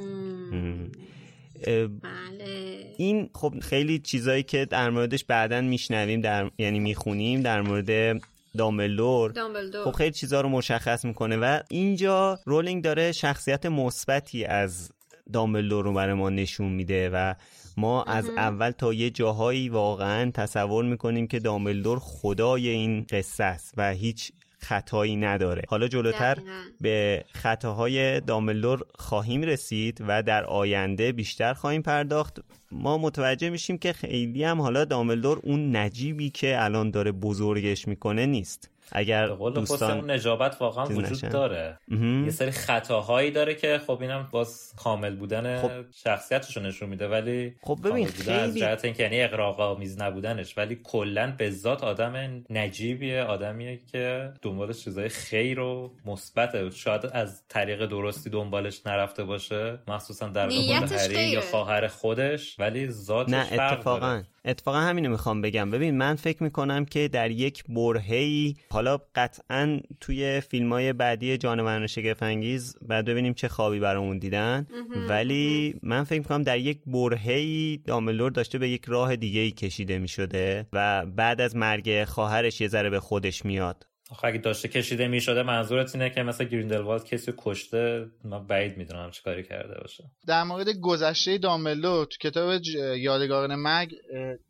[1.88, 2.94] بله.
[2.98, 8.22] این خب خیلی چیزایی که در موردش بعدا میشنویم در یعنی می‌خونیم در مورد
[8.58, 9.32] دامبلدور.
[9.32, 9.84] دامبلدور.
[9.84, 14.92] خب خیلی چیزها رو مشخص می‌کنه و اینجا رولینگ داره شخصیت مثبتی از
[15.34, 17.34] دامبلدور رو برای ما نشون میده و
[17.78, 23.74] ما از اول تا یه جاهایی واقعا تصور می‌کنیم که دامبلدور خدای این قصه است
[23.78, 25.62] و هیچ خطایی نداره.
[25.67, 26.38] حالا جلوتر
[26.82, 32.39] به خطاهای داملور خواهیم رسید و در آینده بیشتر خواهیم پرداخت.
[32.72, 38.26] ما متوجه میشیم که خیلی هم حالا داملدور اون نجیبی که الان داره بزرگش می‌کنه
[38.26, 38.69] نیست.
[38.91, 41.78] اگر دوستان اون نجابت واقعا وجود داره.
[42.25, 45.71] یه سری خطاهایی داره که خب اینم باز کامل بودن خب.
[46.04, 50.80] شخصیتش رو نشون میده ولی خب ببین خیلی از جهت اینکه یعنی اقراق نبودنش ولی
[50.84, 57.86] کلا به ذات آدم نجیبیه آدمیه که دنبال چیزای خیر و مثبته شاید از طریق
[57.86, 64.23] درستی دنبالش نرفته باشه مخصوصا در مورد هری یا خواهر خودش ولی ذاتش نه اتفاقا.
[64.50, 65.72] اتفاقا همینو می‌خوام بگم.
[65.72, 71.88] ببین من فکر می‌کنم که در یک برهی حالا قطعا توی فیلم های بعدی جانوران
[71.88, 74.68] شگفنگیز بعد ببینیم چه خوابی برامون دیدن.
[75.10, 80.00] ولی من فکر می‌کنم در یک برهی داملور داشته به یک راه دیگه ای کشیده
[80.00, 83.88] می‌شده و بعد از مرگ خواهرش یه ذره به خودش میاد.
[84.12, 89.12] آخه اگه داشته کشیده می‌شده منظورت اینه که مثلا گریندلوالد کسی کشته من بعید می‌دونم
[89.12, 90.04] چه کاری کرده باشه.
[90.28, 92.62] در مورد گذشته داملو تو کتاب
[92.98, 93.91] یادگاران مگ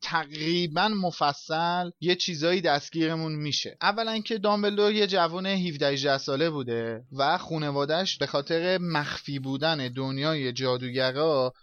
[0.02, 3.78] تقریبا مفصل یه چیزایی دستگیرمون میشه.
[3.82, 10.54] اولا که دامبلو یه جوان 17 ساله بوده و خانوادهش به خاطر مخفی بودن دنیای
[10.54, 11.54] جادوگرا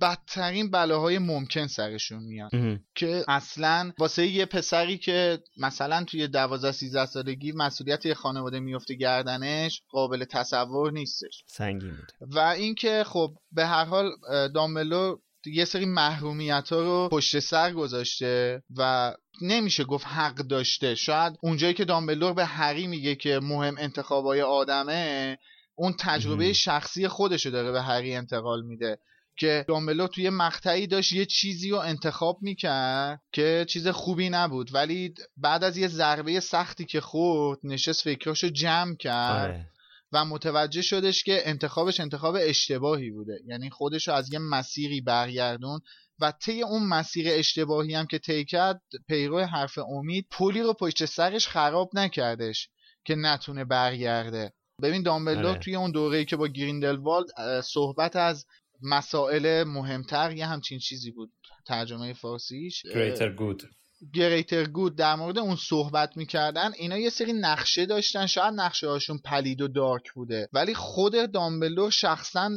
[0.00, 2.50] بدترین بلاهای ممکن سرشون میاد
[2.94, 8.94] که اصلا واسه یه پسری که مثلا توی دوازده سیزده سالگی مسئولیت یه خانواده میفته
[8.94, 11.44] گردنش قابل تصور نیستش.
[11.46, 12.30] سنگین بود.
[12.34, 14.10] و اینکه خب به هر حال
[14.54, 15.16] داملو
[15.46, 20.94] یه سری محرومیت ها رو پشت سر گذاشته و نمیشه گفت حق داشته.
[20.94, 25.38] شاید اونجایی که دامبلور به هری میگه که مهم انتخابای آدمه
[25.74, 28.98] اون تجربه شخصی خودشو داره به هری انتقال میده.
[29.36, 35.14] که دامبلو توی مقطعی داشت یه چیزی رو انتخاب می‌کرد که چیز خوبی نبود ولی
[35.36, 39.70] بعد از یه ضربه سختی که خورد نشست فکراشو جمع کرد آره.
[40.12, 45.80] و متوجه شدش که انتخابش انتخاب اشتباهی بوده یعنی خودشو از یه مسیری برگردون
[46.20, 51.04] و طی اون مسیر اشتباهی هم که طی کرد پیرو حرف امید پولی رو پشت
[51.04, 52.68] سرش خراب نکردش
[53.04, 55.58] که نتونه برگرده ببین دامبلدور آره.
[55.58, 58.46] توی اون دوره‌ای که با گریندلوالد صحبت از
[58.84, 61.30] مسائل مهمتر یه همچین چیزی بود.
[61.66, 62.82] ترجمه فارسیش.
[62.86, 63.66] Greater Good.
[64.14, 68.26] گریتر گود در مورد اون صحبت می‌کردن اینا یه سری نقشه داشتن.
[68.26, 70.48] شاید نقشه هاشون پلید و دارک بوده.
[70.52, 72.50] ولی خود دامبلور شخصا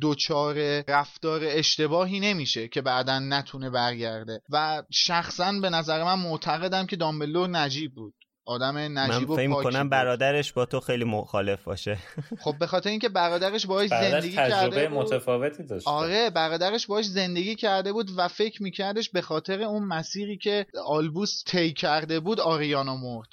[0.00, 4.40] دوچار رفتار اشتباهی نمیشه که بعدا نتونه برگرده.
[4.50, 8.14] و شخصا به نظر من معتقدم که دامبلور نجیب بود.
[8.50, 11.98] آدم نجیب من فکر کنم برادرش با تو خیلی مخالف باشه.
[12.44, 14.98] خب به خاطر اینکه برادرش باهاش زندگی کرده بود.
[14.98, 15.90] متفاوتی داشته.
[15.90, 21.44] آره برادرش باهاش زندگی کرده بود و فکر میکردش به خاطر اون مسیری که آلبوس
[21.46, 23.28] طی کرده بود آریانا مرد.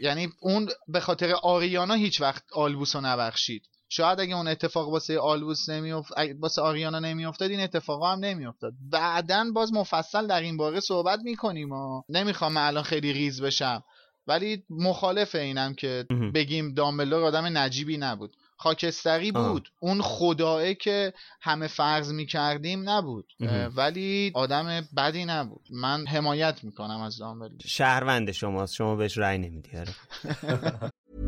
[0.00, 3.62] یعنی اون به خاطر آریانا هیچ وقت آلبوس رو نبخشید.
[3.88, 8.72] شاید اگه اون اتفاق واسه آلبوس نمیافت واسه آریانا نمیافتاد این اتفاقا هم نمیافتاد.
[8.90, 13.84] بعدا باز مفصل در این باره صحبت می‌کنیم و نمی‌خوام الان خیلی ریز بشم.
[14.28, 18.36] ولی مخالف اینم که بگیم دامبلور آدم نجیبی نبود.
[18.56, 19.68] خاکستری بود.
[19.80, 23.32] اون خداه که همه فرض می‌کردیم نبود.
[23.76, 25.68] ولی آدم بدی نبود.
[25.70, 28.74] من حمایت می‌کنم از دامبلور شهروند شماست.
[28.74, 29.70] شما بهش رأی نمیدی.
[29.76, 29.94] آره.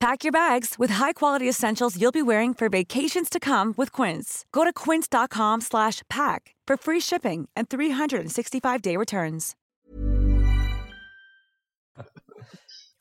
[0.00, 4.46] Pack your bags with high-quality essentials you'll be wearing for vacations to come with Quince.
[4.50, 9.56] Go to quince.com slash pack for free shipping and 365-day returns.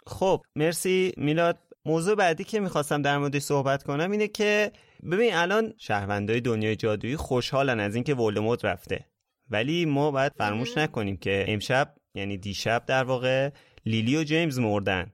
[0.08, 4.72] خب مرسی میلاد موضوع بعدی که می‌خواستم در موردش صحبت کنم اینه که
[5.12, 9.06] ببین الان شهروندای دنیای جادویی خوشحالن از اینکه ولدمورت رفته
[9.50, 13.50] ولی ما باید فراموش نکنیم که امشب یعنی دیشب در واقع
[13.86, 15.12] لیلی و جیمز مردن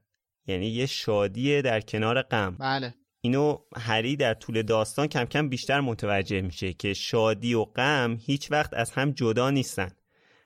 [0.48, 2.56] یعنی یه شادی در کنار غم.
[2.60, 2.94] بله.
[3.22, 8.52] اینو هری در طول داستان کم کم بیشتر متوجه میشه که شادی و غم هیچ
[8.52, 9.92] وقت از هم جدا نیستن.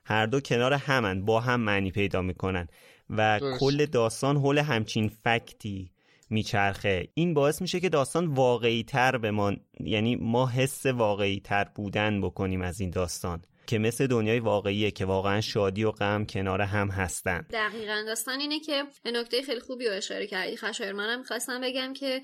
[0.04, 2.68] هر دو کنار همن با هم معنی پیدا می‌کنن
[3.10, 5.90] و کل داستان حول همچین فکتی
[6.30, 7.08] میچرخه.
[7.14, 12.20] این باعث میشه که داستان واقعی تر به ما یعنی ما حس واقعی تر بودن
[12.20, 13.42] بکنیم از این داستان.
[13.66, 17.46] که مثل دنیای واقعیه که واقعا شادی و غم کنار هم هستن.
[17.52, 20.56] دقیقا داستان اینه که نکته خیلی خوبی رو اشاره کردی.
[20.56, 22.22] خشایر منم می‌خواستم بگم که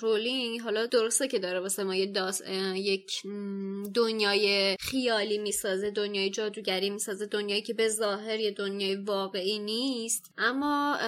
[0.00, 2.12] رولینگ حالا درسته که داره واسه ما یه
[2.74, 3.10] یک
[3.94, 10.32] دنیای خیالی می‌سازه دنیای جادوگری می‌سازه دنیایی که به ظاهر یه دنیای واقعی نیست.
[10.38, 10.98] اما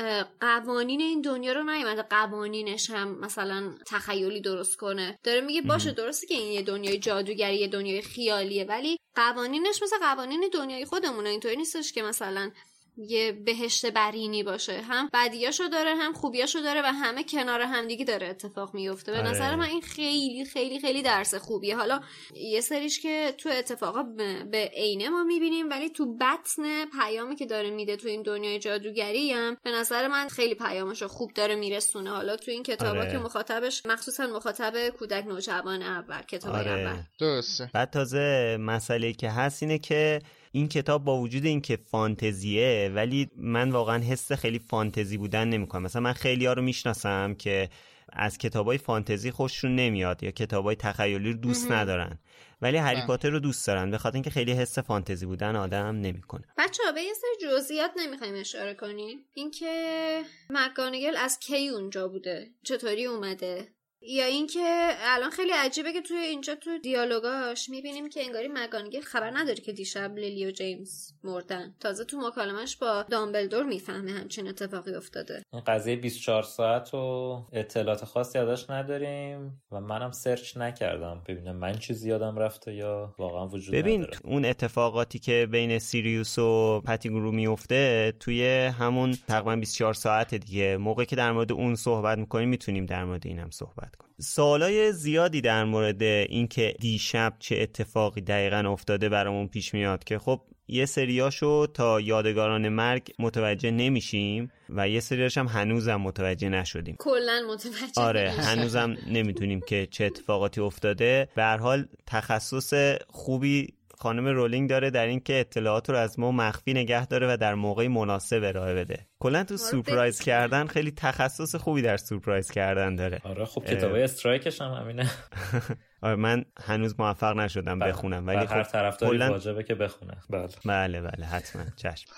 [0.41, 2.03] قوانین این دنیا رو نیومده.
[2.03, 5.18] قوانینش هم مثلا تخیلی درست کنه.
[5.24, 9.98] داره میگه باشه درسته که این یه دنیای جادوگری یه دنیای خیالیه ولی قوانینش مثل
[9.98, 11.28] قوانین دنیای خودمونه.
[11.28, 12.50] اینطوری نیستش که مثلا
[12.97, 18.26] یه بهشت برینی باشه هم بدیاشو داره هم خوبیاشو داره و همه کنار همدیگه داره
[18.28, 19.30] اتفاق میفته به آره.
[19.30, 22.01] نظر من این خیلی خیلی خیلی درس خوبیه حالا
[22.34, 24.03] یه سریش که تو اتفاقا
[24.51, 29.32] به عینه ما می‌بینیم ولی تو بطن پیامی که داره میده تو این دنیای جادوگری
[29.32, 33.12] هم به نظر من خیلی پیامشو خوب داره میرسونه حالا تو این کتابا آره.
[33.12, 36.70] که مخاطبش مخصوصا مخاطب کودک نوجوان اول کتاب آره.
[36.70, 40.20] اول درسته بعد تازه مسئله که هست اینه که
[40.53, 45.82] این کتاب با وجود اینکه فانتزیه ولی من واقعا حس خیلی فانتزی بودن نمی‌کنم.
[45.82, 47.68] مثلا من خیلی ها رو می‌شناسم که
[48.12, 52.18] از های فانتزی خوششون نمیاد یا های تخیلی رو دوست ندارن.
[52.62, 53.07] ولی هری بله.
[53.07, 56.44] پاتر رو دوست دارن به خاطر اینکه خیلی حس فانتزی بودن آدم نمی‌کنه.
[56.59, 59.18] بچه به یه سری جزئیات نمی‌خوایم اشاره کنیم.
[59.34, 63.68] اینکه مکانگل از کی اونجا بوده؟ چطوری اومده؟
[64.09, 69.30] یا اینکه الان خیلی عجیبه که توی اینجا تو دیالوگاش می‌بینیم که انگاری مگانگل خبر
[69.34, 71.74] نداره که دیشب لیلی و جیمز مردن.
[71.80, 75.42] تازه تو مکالمش با دامبلدور می‌فهمه همچین اتفاقی افتاده.
[75.53, 81.22] این قضیه 24 ساعت و اطلاعات خاصی ازش نداریم و منم سرچ نکردم.
[81.28, 84.18] ببینم من چیزی یادم رفته یا واقعا وجود ببین نداره.
[84.24, 90.76] اون اتفاقاتی که بین سیریوس و پتیگرو میفته توی همون تقریبا 24 ساعت دیگه.
[90.76, 93.91] موقعی که در مورد اون صحبت می‌کنیم می‌تونیم در مورد اینم صحبت
[94.22, 100.40] سوالای زیادی در مورد اینکه دیشب چه اتفاقی دقیقا افتاده برامون پیش میاد که خب
[100.68, 106.96] یه سریاشو تا یادگاران مرگ متوجه نمیشیم و یه سریاش هم هنوزم متوجه نشدیم.
[106.98, 111.28] کلا متوجه آره هنوزم نمی‌تونیم که چه اتفاقاتی افتاده.
[111.36, 117.07] به حال تخصص خوبی خانم رولینگ داره در اینکه اطلاعات رو از ما مخفی نگه
[117.07, 119.07] داره و در موقعی مناسب ارائه بده.
[119.18, 123.20] کلا تو سورپرایز کردن خیلی تخصص خوبی در سورپرایز کردن داره.
[123.24, 125.11] آره خب کتاب استرایکش هم همینه.
[126.03, 127.92] آره من هنوز موفق نشدم بله.
[127.92, 129.28] بخونم ولی خب هر طرفداری کلن...
[129.28, 130.16] واجبه که بخونه.
[130.30, 130.48] بله.
[130.64, 131.62] بله بله حتما.
[131.76, 132.09] چشم.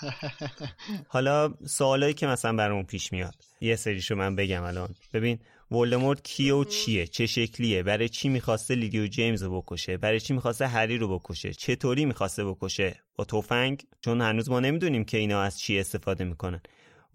[1.15, 4.89] حالا سوالایی که مثلا برامون پیش میاد یه سریشو من بگم الان.
[5.13, 5.39] ببین
[5.71, 10.21] ولدمورت کیه و چیه؟ چه شکلیه؟ برای چی می‌خواسته لیدی و جیمز رو بکشه؟ برای
[10.21, 15.19] چی می‌خواسته هری رو بکشه؟ چطوری می‌خواسته بکشه؟ با تفنگ؟ چون هنوز ما نمی‌دونیم که
[15.19, 16.61] اینا از چی استفاده می‌کنن.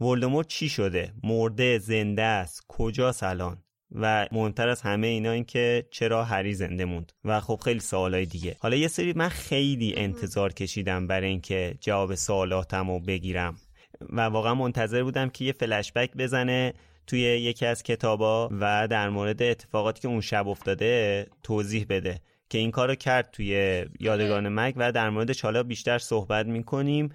[0.02, 2.66] ولدمورت چی شده؟ مرده زنده است.
[2.68, 3.58] کجا الان
[3.91, 8.26] و مهمتر از همه اینا این که چرا هری زنده موند؟ و خب خیلی سوالای
[8.26, 8.56] دیگه.
[8.60, 13.56] حالا یه سری من خیلی انتظار کشیدم برای اینکه جواب سوالاتم رو بگیرم.
[14.10, 16.74] و واقعا منتظر بودم که یه فلشبک بزنه.
[17.10, 22.57] توی یکی از کتابا و در مورد اتفاقاتی که اون شب افتاده توضیح بده که
[22.57, 27.10] این کارو کرد توی یادگان مگ و در موردش حالا بیشتر صحبت می‌کنیم.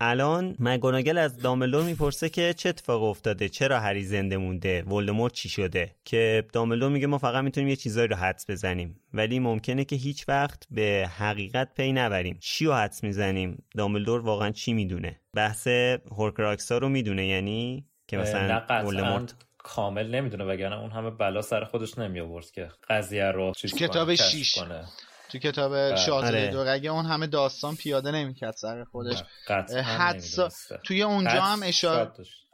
[0.00, 5.48] الان مگوناگل از داملور می‌پرسه که چه اتفاق افتاده چرا هری زنده مونده ولدمورت چی
[5.48, 9.96] شده؟ که داملور میگه ما فقط می‌تونیم یه چیزایی رو حدس بزنیم ولی ممکنه که
[9.96, 12.36] هیچ وقت به حقیقت پی نبریم.
[12.40, 15.68] چی رو حدس می‌زنیم؟ داملور واقعا چی می‌دونه؟ بحث
[16.10, 21.98] هورکراکسا رو می‌دونه یعنی که مثلا ولدمورت کامل نمی‌دونه وگرنه اون همه بلا سر خودش
[21.98, 24.84] نمی آورد که قضیه رو چیز کتاب 6 کنه.
[25.28, 25.96] تو کتاب بله.
[25.96, 26.50] شاهزاده آره.
[26.50, 29.22] دورگه اون همه داستان پیاده نمی‌کرد سر خودش.
[29.98, 30.48] حدسا
[30.84, 32.10] توی اونجا هم اشاره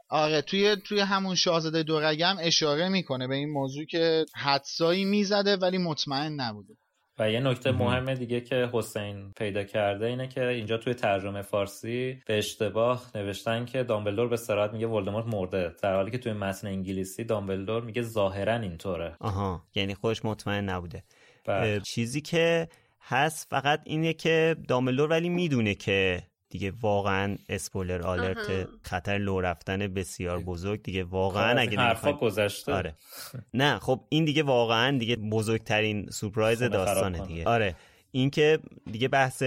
[0.09, 5.55] آره توی توی همون شاهزاده دورگه هم اشاره می‌کنه به این موضوع که حدسایی می‌زده
[5.55, 6.73] ولی مطمئن نبوده.
[7.19, 8.13] و یه نکته مهم.
[8.13, 13.83] دیگه که حسین پیدا کرده اینه که اینجا توی ترجمه فارسی به اشتباه نوشتن که
[13.83, 18.53] دامبلدور به صراحت میگه ولدمورت مرده در حالی که توی متن انگلیسی دامبلدور میگه ظاهرا
[18.53, 19.15] اینطوره.
[19.19, 21.03] آها یعنی خودش مطمئن نبوده.
[21.45, 21.79] بله.
[21.79, 22.67] چیزی که
[23.01, 29.87] هست فقط اینه که دامبلدور ولی می‌دونه که دیگه واقعا spoiler alert خطر لو رفتن
[29.87, 30.83] بسیار بزرگ.
[30.83, 32.73] دیگه واقعا اگه حرفا گذشته.
[32.73, 32.95] آره.
[33.53, 37.45] نه خب این دیگه واقعا دیگه بزرگترین سورپرایز داستانه دیگه.
[37.45, 37.75] آره.
[38.11, 38.59] اینکه
[38.91, 39.43] دیگه بحث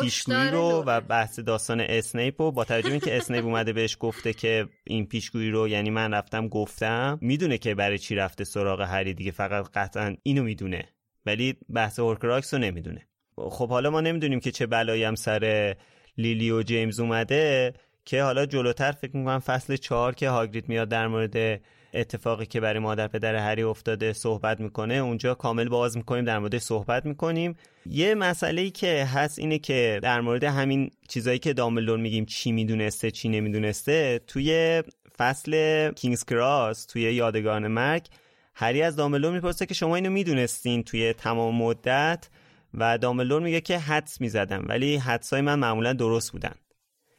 [0.00, 4.68] پیشگویی رو و بحث داستان اسنیپ رو با توجه اینکه اسنیپ اومده بهش گفته که
[4.84, 9.30] این پیشگویی رو یعنی من رفتم گفتم می‌دونه که برای چی رفته سراغ هری دیگه
[9.30, 10.84] فقط قطعا اینو می‌دونه.
[11.26, 13.08] ولی بحث Horcrux رو نمی‌دونه.
[13.36, 15.74] خب حالا ما نمی‌دونیم که چه بلایی هم سر
[16.18, 21.08] لیلی و جیمز اومده که حالا جلوتر فکر می‌کنم فصل چهار که هاگرید میاد در
[21.08, 21.60] مورد
[21.94, 26.58] اتفاقی که برای مادر پدر هری افتاده صحبت می‌کنه اونجا کامل باز می‌کنیم در مورد
[26.58, 27.56] صحبت می‌کنیم.
[27.86, 32.52] یه مسئله ای که هست اینه که در مورد همین چیزایی که دامبلدور میگیم چی
[32.52, 34.82] می‌دونسته چی نمی‌دونسته توی
[35.18, 38.06] فصل کینگز کراس توی یادگاران مرگ
[38.54, 42.28] هری از دامبلدور می‌پرسه که شما اینو می‌دونستین توی تمام مدت؟
[42.74, 46.54] و دامبلدور میگه که حدس می‌زدم ولی حدسای من معمولا درست بودن.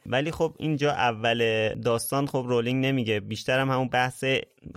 [0.06, 3.20] ولی خب اینجا اول داستان خب رولینگ نمیگه.
[3.20, 4.24] بیشتر هم همون بحث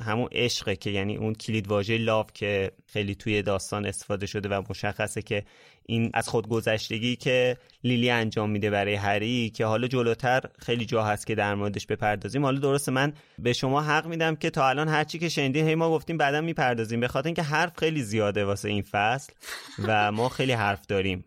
[0.06, 4.62] همون عشقه که یعنی اون کلید واژه لاف که خیلی توی داستان استفاده شده و
[4.70, 5.44] مشخصه که
[5.86, 11.28] این از خودگذشتگی که لیلی انجام میده برای هری که حالا جلوتر خیلی جا هست
[11.28, 12.46] که در موردش بپردازیم.
[12.46, 15.90] حالا درسته من به شما حق میدم که تا الان هرچی که شنیدین هی ما
[15.90, 17.00] گفتیم بعدا می‌پردازیم.
[17.00, 19.34] به خاطر اینکه حرف خیلی زیاده واسه این فصل
[19.88, 21.26] و ما خیلی حرف داریم.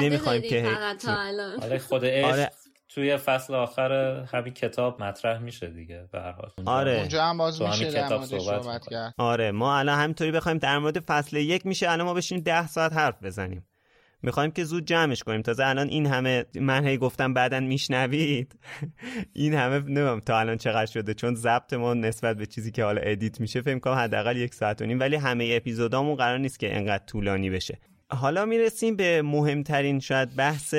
[0.00, 0.62] نمی‌خوایم که
[1.02, 1.62] تا الان.
[1.62, 2.50] آره خود آره
[2.88, 3.92] توی فصل آخر
[4.32, 6.50] همین کتاب مطرح میشه دیگه به هر حال.
[6.66, 6.98] آره.
[6.98, 9.14] اونجا هم باز میشه در صحبت کرد.
[9.18, 9.50] آره.
[9.50, 11.90] ما الان همینطوری بخوایم در مورد فصل یک میشه.
[11.90, 13.66] الان ما بشیم ده ساعت حرف بزنیم.
[14.22, 15.42] می‌خوایم که زود جمعش کنیم.
[15.42, 18.58] تازه الان این همه من هی گفتم بعدا میشنوید.
[19.32, 21.14] این همه نمیم تا الان چقدر شده.
[21.14, 24.82] چون ضبط ما نسبت به چیزی که حالا ادیت میشه فکر کنم حداقل یک ساعت
[24.82, 25.00] و نیم.
[25.00, 27.78] ولی همه اپیزودامون قرار نیست که انقدر طولانی بشه.
[28.10, 30.74] حالا می‌رسیم به مهمترین شاید بحث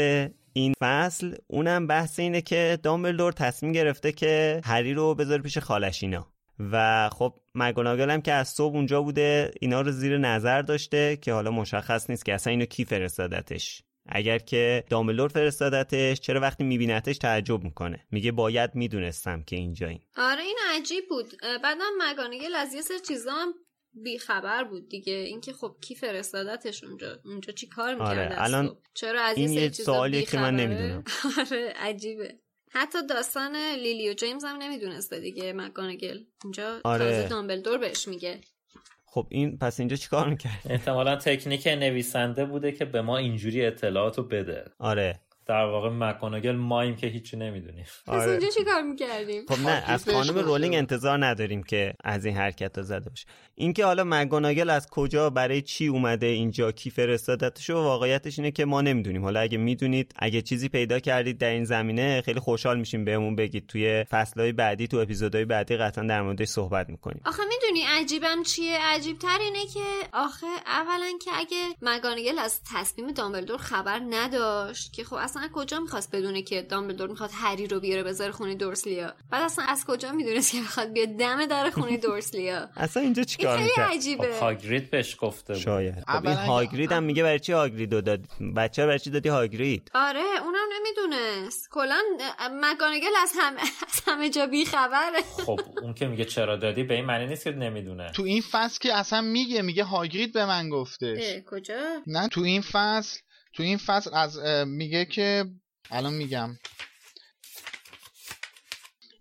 [0.53, 6.03] این فصل اونم بحث اینه که دامبلدور تصمیم گرفته که هری رو بذاره پیش خالش
[6.03, 6.27] اینا
[6.71, 11.33] و خب مگوناگل هم که از صبح اونجا بوده اینا رو زیر نظر داشته که
[11.33, 13.83] حالا مشخص نیست که اصلا اینو کی فرستادتش.
[14.11, 19.99] اگر که دامبلور فرستادتش چرا وقتی میبینتش تعجب می‌کنه؟ میگه باید می‌دونستم که اینجا این.
[20.17, 21.33] آره این عجیب بود.
[21.63, 23.53] بعدم مگانگل از یه سر چیزا هم
[24.19, 25.13] خبر بود دیگه.
[25.13, 29.71] اینکه خب کی فرستادتش اونجا؟ اونجا چی کار می‌کرد آره الان چرا از این یه
[29.71, 31.03] سوالی که من نمی‌دونم.
[31.39, 32.39] آره عجیبه.
[32.71, 37.05] حتی داستان لیلی و جیمز هم نمی‌دونسته دیگه مکانگل اونجا آره.
[37.05, 38.41] تازه دامبلدور بهش میگه.
[39.05, 44.17] خب این پس اینجا چیکار می‌کرد؟ احتمالا تکنیک نویسنده بوده که به ما اینجوری اطلاعات
[44.17, 44.65] رو بده.
[44.79, 45.19] آره.
[45.49, 47.85] در واقع مکانگل مایم که هیچی نمی‌دونیم.
[48.07, 48.31] پس آره.
[48.31, 52.77] اینجا چی کار می‌کردیم؟ خب نه از خانم رولینگ انتظار نداریم که از این حرکت
[52.77, 53.25] ها زده باشه.
[53.55, 58.65] اینکه حالا مگوناگل از کجا برای چی اومده اینجا کی فرستادتش و واقعیتش اینه که
[58.65, 59.23] ما نمی‌دونیم.
[59.23, 63.67] حالا اگه می‌دونید اگه چیزی پیدا کردید در این زمینه خیلی خوشحال میشیم بهمون بگید.
[63.67, 67.21] توی فصلهای بعدی تو اپیزودهای بعدی قطعا در موردش صحبت می‌کنیم.
[67.25, 73.57] آخه می‌دونی عجیبم چیه؟ عجیبتر اینه که آخه اولا که اگه مگوناگل از تصمیم دامبلدور
[73.57, 78.31] خبر نداشت که خب اصلا کجا می‌خواست بدونه که دامبلدور می‌خواد هری رو بیاره بذاره
[78.31, 83.03] خونه دورسلیا بعد اصلا از کجا می‌دونست که می‌خواد بیاد دم در خونه دورسلیا اصلا
[83.03, 84.33] اینجا چیکار می‌کنه عجیبه.
[84.33, 85.61] خب هاگرید بهش گفته بود.
[85.61, 86.03] شاید.
[86.07, 88.19] خب این هاگرید هم میگه برای چی هاگرید رو داد
[88.55, 91.69] بچه برای چی دادی هاگرید؟ آره اونم نمی‌دونست.
[91.71, 91.97] کلا
[92.51, 96.93] مگانگل از همه از همه جا بی خبره خب اون که میگه چرا دادی به
[96.93, 98.11] این معنی نیست که نمی‌دونه.
[98.11, 101.75] تو این فصل که اصلا میگه میگه هاگرید به من گفتش کجا؟
[102.07, 103.19] نه تو این فصل
[103.59, 105.45] تو این فصل از میگه که
[105.91, 106.57] الان میگم.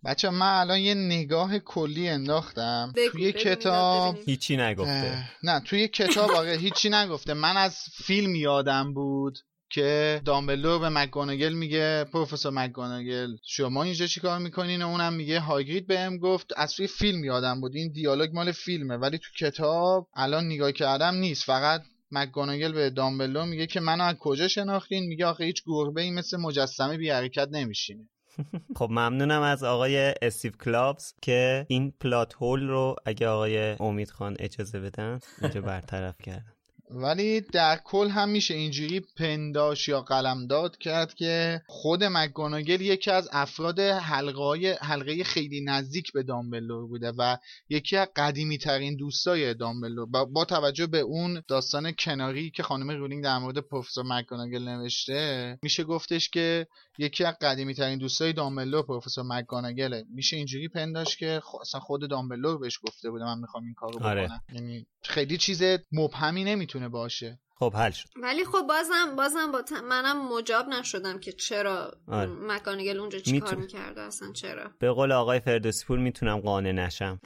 [0.05, 2.93] بچه من الان یه نگاه کلی انداختم.
[3.13, 5.31] توی کتاب هیچی نگفته.
[5.43, 7.35] نه توی کتاب آقا هیچی نگفته.
[7.35, 9.39] من از فیلم یادم بود
[9.71, 15.87] که دامبلو به مکگوناگل میگه پروفسور مکگوناگل شما اینجا چیکار می‌کنین؟ و اونم میگه هاگرید
[15.87, 17.75] بهم گفت از توی فیلم یادم بود.
[17.75, 18.97] این دیالوگ مال فیلمه.
[18.97, 21.45] ولی تو کتاب الان نگاه کردم نیست.
[21.45, 26.11] فقط مکگوناگل به دامبلو میگه که منو از کجا شناختین؟ میگه آخه هیچ گربه ای
[26.11, 28.09] مثل مجسمه بی حرکت نمیشینه.
[28.79, 34.37] خب ممنونم از آقای استیو کلابز که این پلات هول رو اگه آقای امید خان
[34.39, 36.58] اجازه بدن اینجا برطرف کردن.
[36.91, 43.29] ولی در کل هم میشه اینجوری پنداش یا قلمداد کرد که خود مکگوناگل یکی از
[43.33, 47.37] افراد حلقه حلقه خیلی نزدیک به دامبلور بوده و
[47.69, 52.91] یکی از قدیمی ترین دوستای دامبلور با, با توجه به اون داستان کناری که خانم
[52.91, 56.67] رولینگ در مورد پروفسور مکگوناگل نوشته میشه گفتش که
[56.99, 62.59] یکی از قدیمی ترین دوستای دامبلور پروفسور مکگوناگله میشه اینجوری پنداش که اصلا خود دامبلور
[62.59, 64.25] بهش گفته بوده من می‌خوام این کارو آره.
[64.25, 64.41] بکنم.
[64.53, 65.63] یعنی خیلی چیز
[65.93, 67.41] مبهمی نمی‌تونه باشه.
[67.59, 68.09] خب حل شد.
[68.17, 72.27] ولی خب بازم بازم با منم مجاب نشدم که چرا آره.
[72.27, 77.21] مکانگل اونجا چی کار می‌کرده اصلا چرا؟ به قول آقای فردوسی پور می‌تونم قانع نشم.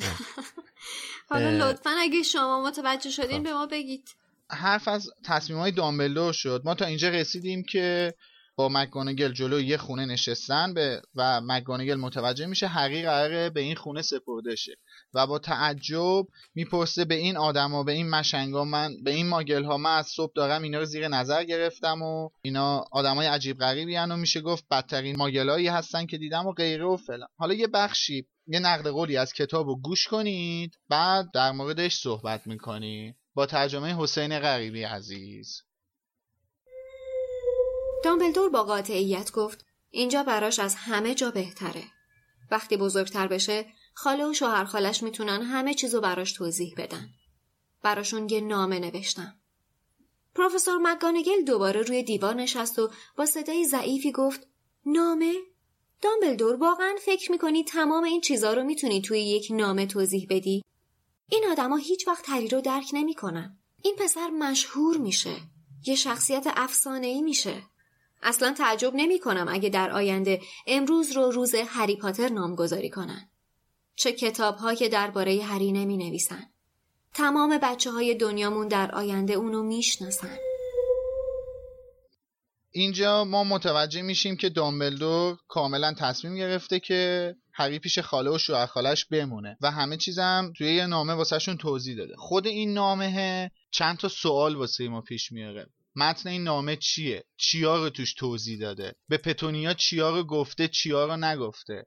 [1.30, 3.44] حالا لطفا اگه شما متوجه شدین خب.
[3.44, 4.08] به ما بگید.
[4.50, 6.62] حرف از تصمیم های دامبلدور شد.
[6.64, 8.14] ما تا اینجا رسیدیم که
[8.56, 13.74] با مکگونگل جلو یه خونه نشستن به و مکگونگل متوجه میشه هری قراره به این
[13.74, 14.72] خونه سپرده شه
[15.14, 19.76] و با تعجب می‌پرسه به این آدما به این مشنگا من به این ماگل ها
[19.76, 24.16] من از صبح دارم اینا رو زیر نظر گرفتم و اینا آدمای عجیب غریبی و
[24.16, 27.28] میشه گفت بدترین ماگلایی هستن که دیدم و غیره و فلان.
[27.38, 32.46] حالا یه بخشی یه نقد قولی از کتاب رو گوش کنید بعد در موردش صحبت
[32.46, 35.62] می‌کنید با ترجمه حسین غریبی عزیز.
[38.04, 41.84] دامبلدور با قاطعیت گفت اینجا براش از همه جا بهتره.
[42.50, 47.08] وقتی بزرگتر بشه خاله و شوهر خالش می‌تونن همه چیزو براش توضیح بدن.
[47.82, 49.34] براشون یه نامه نوشتم.
[50.34, 54.46] پروفسور مکگانگل دوباره روی دیوار نشست و با صدای ضعیفی گفت
[54.86, 55.34] نامه؟
[56.02, 60.64] دامبلدور واقعا فکر می‌کنی تمام این چیزا رو می‌تونی توی یک نامه توضیح بدی؟
[61.30, 63.58] این آدما هیچ وقت هری رو درک نمی‌کنن.
[63.82, 65.36] این پسر مشهور میشه.
[65.86, 67.62] یه شخصیت افسانه ای میشه.
[68.22, 73.28] اصلا تعجب نمی کنم اگه در آینده امروز رو روز هری پاتر نامگذاری کنن.
[73.94, 76.46] چه کتاب که درباره هری نمی نویسن.
[77.14, 80.38] تمام بچه های دنیامون در آینده اونو می‌شناسن.
[82.70, 88.66] اینجا ما متوجه میشیم که دامبلدور کاملا تصمیم گرفته که هری پیش خاله و شوهر
[88.66, 93.96] خالش بمونه و همه چیزم توی یه نامه واسهشون توضیح داده خود این نامه چند
[93.96, 95.66] تا سوال واسه ما پیش میاره
[95.96, 101.06] متن این نامه چیه؟ چیا رو توش توضیح داده؟ به پتونیا چیا رو گفته چیا
[101.06, 101.86] رو نگفته؟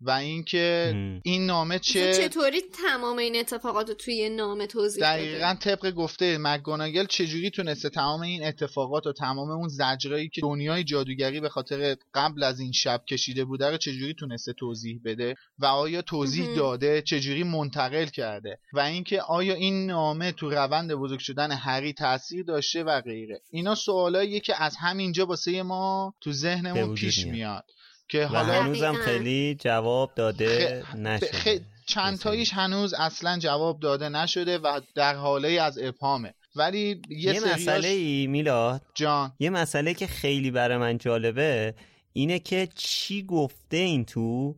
[0.00, 0.94] و اینکه
[1.24, 7.06] این نامه چه چطوری تمام این اتفاقات رو توی نامه توضیح دقیقا طبق گفته مگوناگل
[7.06, 12.42] چجوری تونسته تمام این اتفاقات و تمام اون زجرایی که دنیای جادوگری به خاطر قبل
[12.42, 17.42] از این شب کشیده بوده رو چجوری تونسته توضیح بده؟ و آیا توضیح داده چجوری
[17.42, 23.00] منتقل کرده؟ و اینکه آیا این نامه تو روند بزرگ شدن هری تاثیر داشته و
[23.00, 27.64] غیره؟ اینا سوالاییه که از همینجا واسه ما تو ذهنمون پیش میاد.
[28.08, 31.60] که حالا هنوزم خیلی جواب داده نشده.
[31.86, 37.54] چند تاییش هنوز اصلا جواب داده نشده و در حاله از ابهامه ولی یه, یه
[37.54, 38.82] مسئله ای میلاد.
[38.94, 39.32] جان.
[39.38, 41.74] یه مسئله که خیلی برای من جالبه
[42.12, 44.56] اینه که چی گفته این تو؟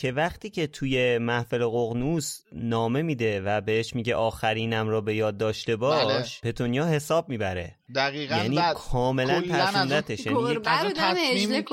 [0.00, 5.36] که وقتی که توی محفل قغنوس نامه میده و بهش میگه آخرینم را به یاد
[5.36, 6.52] داشته باش بله.
[6.52, 7.74] پتونیا حساب می‌بره.
[7.94, 11.64] دقیقا یعنی کاملا پسندتش یعنی از اون تصمیمی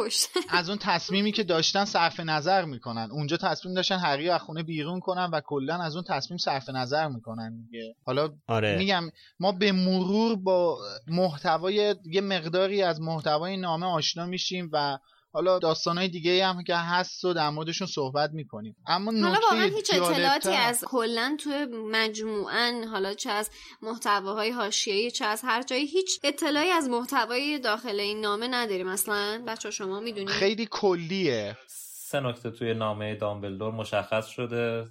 [0.49, 3.09] از اون تصمیمی که داشتن صرف نظر می‌کنن.
[3.11, 7.07] اونجا تصمیم داشتن هری از خونه بیرون کنن و کلا از اون تصمیم صرف نظر
[7.07, 7.95] می‌کنن دیگه.
[8.05, 8.78] حالا آره.
[8.78, 9.03] میگم
[9.39, 14.97] ما به مرور با محتوای یه مقداری از محتوای نامه آشنا میشیم و
[15.38, 18.75] حالا داستانهای دیگه هم که هست و در موردشون صحبت می‌کنیم.
[18.88, 23.49] اما حالا واقعا هیچ اطلاعاتی از کلا توی مجموعا حالا چه از
[23.81, 28.88] محتواهای حاشیه‌ای چه از هر جایی هیچ اطلاعی از محتوای داخل این نامه نداریم.
[28.88, 30.29] مثلا بچه شما می‌دونید.
[30.29, 31.57] خیلی کلیه.
[31.67, 34.85] سه نکته توی نامه دامبلدور مشخص شده.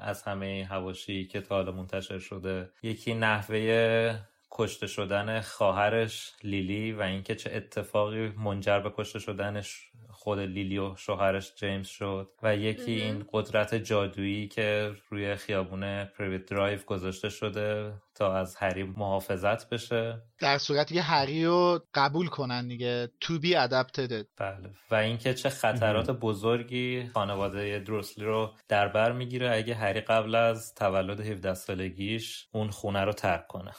[0.00, 4.18] از همه حواشی که تا حالا منتشر شده یکی نحوه
[4.54, 10.96] کشته شدن خواهرش لیلی و اینکه چه اتفاقی منجر به کشته شدنش خود لیلی و
[10.96, 17.92] شوهرش جیمز شد و یکی این قدرت جادویی که روی خیابون پریویت درایو گذاشته شده
[18.14, 20.22] تا از هری محافظت بشه.
[20.38, 23.08] در صورتی که هری رو قبول کنن دیگه.
[23.20, 24.24] تو بی adapted.
[24.38, 24.70] بله.
[24.90, 29.56] و اینکه چه خطرات بزرگی خانواده دروسلی رو در بر می‌گیره.
[29.56, 33.72] اگه هری قبل از تولد 17 سالگیش اون خونه رو ترک کنه.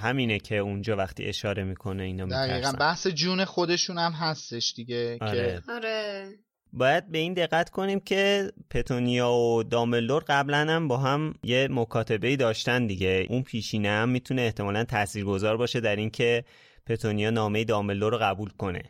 [0.00, 2.72] همینه که اونجا وقتی اشاره می‌کنه اینا دقیقا.
[2.80, 5.62] بحث جون خودشون هم هستش دیگه آره.
[5.68, 6.28] آره.
[6.72, 12.36] باید به این دقت کنیم که پتونیا و داملور قبلا هم با هم یه مکاتبه
[12.36, 13.26] داشتن دیگه.
[13.30, 16.44] اون پیشینه هم می‌تونه احتمالا تاثیرگذار باشه در اینکه
[16.86, 18.82] پتونیا نامه داملور رو قبول کنه.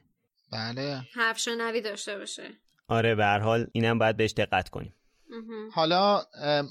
[0.53, 1.03] بله.
[1.15, 2.43] حرف شنوی داشته باشه.
[2.89, 4.95] آره به هر حال اینم باید بهش دقت کنیم.
[5.73, 6.23] حالا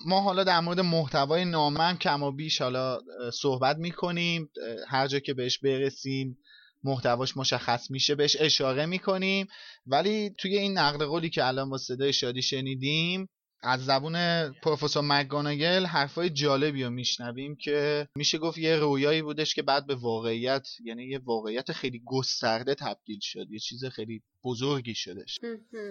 [0.06, 3.00] ما حالا در مورد محتوای نامه هم کم و بیش حالا
[3.34, 4.50] صحبت می‌کنیم.
[4.88, 6.38] هر جا که بهش برسیم.
[6.84, 9.48] محتواش مشخص میشه بهش اشاره می‌کنیم.
[9.86, 13.30] ولی توی این نقل قولی که الان با صدای شادی شنیدیم
[13.62, 19.62] از زبون پروفسور مگانگل حرفای جالبی رو میشنویم که میشه گفت یه رویایی بودش که
[19.62, 25.40] بعد به واقعیت یعنی یه واقعیت خیلی گسترده تبدیل شد یه چیز خیلی بزرگی شدش.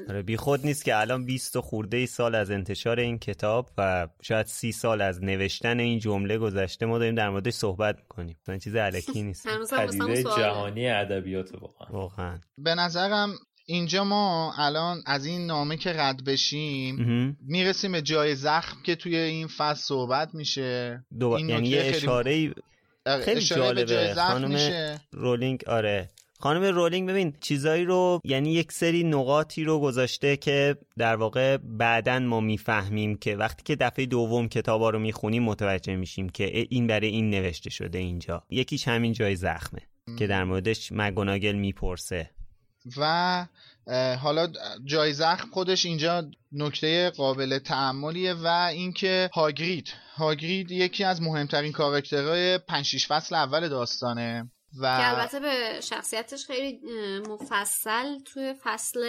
[0.08, 4.08] آره بی خود نیست که الان 20 خورده ای سال از انتشار این کتاب و
[4.22, 8.36] شاید سی سال از نوشتن این جمله گذشته ما داریم در موردش صحبت می‌کنیم.
[8.48, 9.48] این چیز علکی نیست.
[9.76, 12.38] پدیده جهانی ادبیات واقعا واقعا.
[12.58, 13.34] به نظرم
[13.68, 19.16] اینجا ما الان از این نامه که رد بشیم می‌رسیم به جای زخم که توی
[19.16, 21.04] این فصل صحبت میشه.
[21.20, 21.38] دو...
[21.48, 22.54] یعنی یه اشاره
[23.24, 24.14] خیلی جالبه.
[24.14, 26.10] خانم رولینگ آره.
[26.38, 32.18] خانم رولینگ ببین چیزایی رو یعنی یک سری نقاطی رو گذاشته که در واقع بعدا
[32.18, 37.08] ما می‌فهمیم که وقتی که دفعه دوم کتابا رو می‌خونیم متوجه میشیم که این برای
[37.08, 38.42] این نوشته شده اینجا.
[38.50, 39.80] یکیش همین جای زخمه
[40.18, 42.30] که در موردش مگوناگل می‌پرسه.
[42.96, 43.46] و
[44.22, 44.52] حالا
[44.84, 52.58] جای زخم خودش اینجا نکته قابل تعملیه و اینکه هاگرید هاگرید یکی از مهمترین کاراکترهای
[52.58, 56.80] 5 فصل اول داستانه و که البته به شخصیتش خیلی
[57.28, 59.00] مفصل توی فصل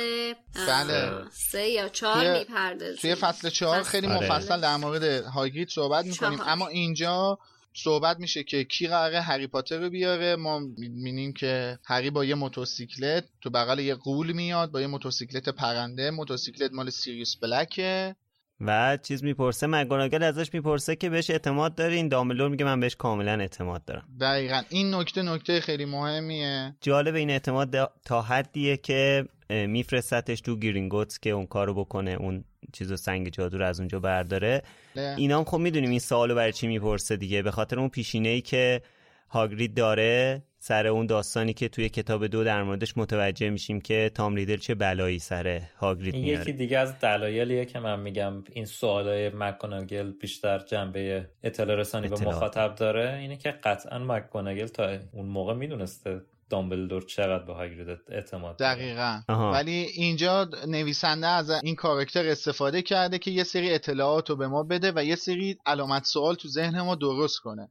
[0.67, 1.11] بله.
[1.32, 4.25] سه یا چهار می‌پردازیم توی فصل چهار خیلی آره.
[4.25, 7.39] مفصل در مورد هاگرید صحبت می‌کنیم اما اینجا
[7.84, 10.36] صحبت میشه که کی قراره هری پاتر رو بیاره.
[10.36, 15.49] ما می‌بینیم که هری با یه موتورسیکلت تو بغل یه قول میاد با یه موتورسیکلت
[15.49, 16.11] پرنده.
[16.11, 18.15] موتورسیکلت مال سیریوس بلکه.
[18.61, 22.07] و چیز می‌پرسه مگوناگل ازش می‌پرسه که بهش اعتماد دارین.
[22.07, 24.07] داملور میگه من بهش کاملا اعتماد دارم.
[24.21, 24.61] دقیقا.
[24.69, 26.75] این نکته نکته خیلی مهمیه.
[26.82, 32.43] جالب این اعتماد تا حدیه که میفرستتش تو گیرینگوتس که اون کارو بکنه اون
[32.74, 34.62] چیزو سنگ جادو رو از اونجا برداره.
[34.95, 38.41] اینا هم خب می‌دونیم این سوالو برای چی می‌پرسه دیگه؟ به خاطر اون پیشینه ای
[38.41, 38.82] که
[39.30, 44.36] هاگرید داره سر اون داستانی که توی کتاب دو در موردش متوجه میشیم که تام
[44.36, 46.41] ریدل چه بلایی سر هاگرید میاره.
[46.41, 52.16] یکی دیگه از دلایلیه که من میگم این سوالای مکگوناگل بیشتر جنبه اطلاع رسانی به
[52.16, 58.58] مخاطب داره اینه که قطعا مکگوناگل تا اون موقع می‌دونسته دامبلدور چقدر به هاگرید اعتماد
[58.58, 59.22] دقیقا.
[59.30, 64.64] ولی اینجا نویسنده از این کارکتر استفاده کرده که یه سری اطلاعات رو به ما
[64.64, 67.70] بده و یه سری علامت سوال تو ذهن ما درست کنه.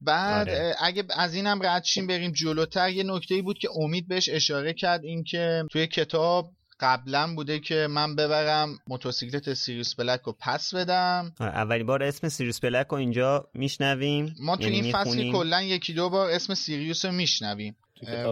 [0.00, 0.74] بعد آره.
[0.80, 5.04] اگه از اینم رد شیم بریم جلوتر یه نکته بود که امید بهش اشاره کرد
[5.04, 11.32] اینکه توی کتاب قبلا بوده که من ببرم موتورسیکلت سیریوس بلک رو پس بدم.
[11.40, 14.34] اولین بار اسم سیریوس بلک رو اینجا میشنویم.
[14.40, 17.76] ما تو یعنی این فصل کلا یکی دو بار اسم سیریوس رو میشنویم.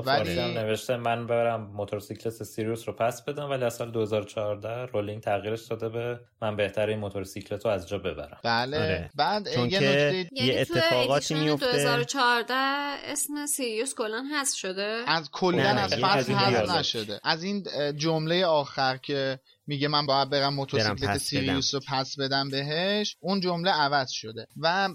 [0.07, 5.23] ولی هم نوشته من برم موتورسیکلت سیریوس رو پس بدم ولی از سال 2014 رولینگ
[5.23, 8.39] تغییرش داده به من بهتره این موتورسیکلت رو از جا ببرم.
[8.45, 8.77] بله.
[8.77, 9.11] آره.
[9.17, 11.73] بعد یه نکته یه یعنی اتفاقاتی میفته.
[11.73, 17.21] 2014 اسم سیریوس کلا هست شده؟ از کلا از فصل حذف نشده.
[17.25, 17.65] از این
[17.97, 23.71] جمله آخر که میگه من باید برم موتورسیکلت سیریوس رو پس بدم بهش اون جمله
[23.71, 24.47] عوض شده.
[24.61, 24.89] و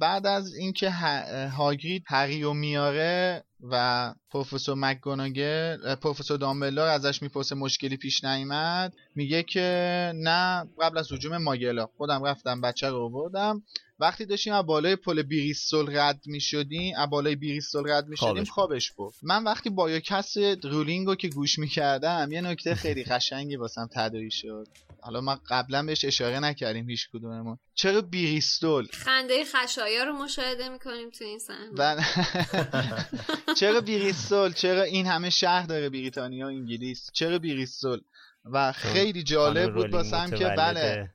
[0.00, 0.90] بعد از اینکه
[1.56, 10.12] هاگرید هریو میاره و پروفسور مکگوناگل پروفسور دامبلور ازش می‌پرسه مشکلی پیش نیامد میگه که
[10.14, 11.86] نه قبل از حجوم ماگلا.
[11.86, 13.62] خودم رفتم بچه رو آوردم.
[13.98, 18.44] وقتی داشتیم از بالای پل بیریستول رد می شدیم از بالای بیریستول رد می شدیم
[18.44, 23.56] خوابش بود من وقتی بایوکست رولینگ رو که گوش می کردم یه نکته خیلی قشنگی
[23.56, 24.68] واسم تدایی شد.
[25.00, 27.58] حالا ما قبلا بهش اشاره نکردیم هیچ کدوممون.
[27.74, 32.06] چرا بیریستول خنده خشایا رو مشاهده می‌کنیم تو این صحنه.
[33.60, 38.00] چرا بیریستول چرا این همه شهر داره بریتانیا و انگلیس؟ چرا بیریستول
[38.44, 41.10] و خیلی جالب بود واسم که بله.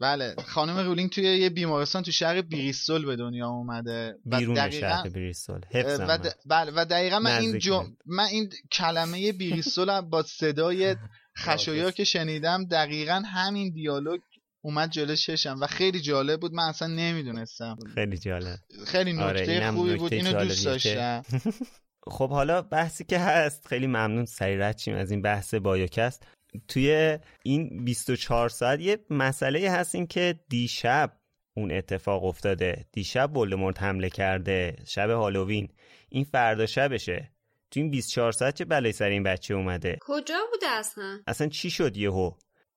[0.00, 4.88] بله خانم رولینگ توی یه بیمارستان تو شهر بریستول به دنیا اومده بیرون دقیقا...
[4.88, 6.34] شهر بریستول و د...
[6.46, 7.96] بله و دقیقا من این جم...
[8.06, 10.96] من این کلمه بریستول با صدای
[11.44, 14.20] خشایا که شنیدم دقیقا همین دیالوگ
[14.62, 17.76] اومد جلو چشم و خیلی جالب بود من اصلا نمی‌دونستم.
[17.94, 18.58] خیلی جالب.
[18.86, 21.22] خیلی آره، نکته آره خوبی بود اینو دوست داشتم.
[22.16, 26.26] خب حالا بحثی که هست خیلی ممنون سریع از این بحث بایوکست.
[26.68, 31.12] توی این 24 ساعت یه مسئله هست این که دیشب
[31.54, 32.86] اون اتفاق افتاده.
[32.92, 35.68] دیشب ولدمورت حمله کرده شب هالووین.
[36.08, 37.30] این فردا شبشه.
[37.70, 41.70] تو این 24 ساعت چه بلایی سر این بچه اومده؟ کجا بوده اصلا؟ اصلا چی
[41.70, 42.32] شد یهو؟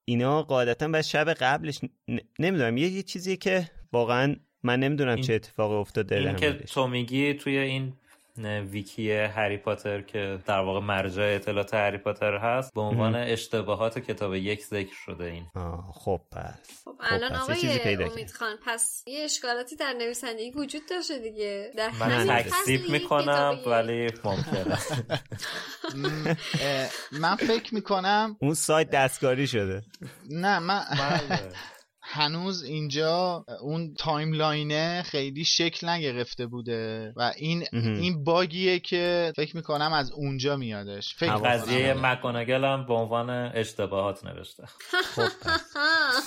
[0.06, 1.80] اینا قاعدتا بس شب قبلش
[2.40, 2.78] نمی‌دونم.
[2.78, 7.58] یه, یه چیزی که واقعا من نمی‌دونم چه اتفاقی افتاده این که تو میگی توی
[7.58, 7.94] این
[8.38, 14.36] ویکی هری پاتر که در واقع مرجع اطلاعات هری پاتر هست به عنوان اشتباهات کتاب
[14.36, 15.46] یک ذکر شده این.
[15.94, 16.84] خب پس.
[16.86, 21.90] خب الان خب آقای امید خان پس یه اشکالاتی در نویسندگی وجود داشته دیگه؟ در
[22.00, 24.78] من تکسیب می‌کنم ولی ممکنه.
[27.22, 29.84] من فکر می‌کنم اون سایت دستکاری شده.
[30.30, 31.50] نه من بله.
[32.14, 39.34] هنوز اینجا اون timeline ه خیلی شکل نگرفته بوده و این این bug یه که
[39.36, 41.16] فکر می‌کنم از اونجا میادش.
[41.16, 44.64] فکر قضیه مک‌گونگال هم به عنوان اشتباهات نوشته.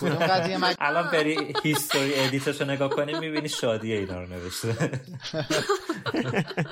[0.01, 0.77] خب قضیه مک...
[0.81, 4.77] الان بری history edit شو نگاه کنی می‌بینی شادی اینا رو نوشته.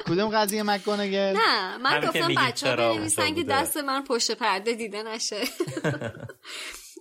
[0.08, 5.02] کدوم قضیه مکانگل نه من گفتم بچه ها بنویسن که دست من پشت پرده دیده
[5.02, 5.44] نشه.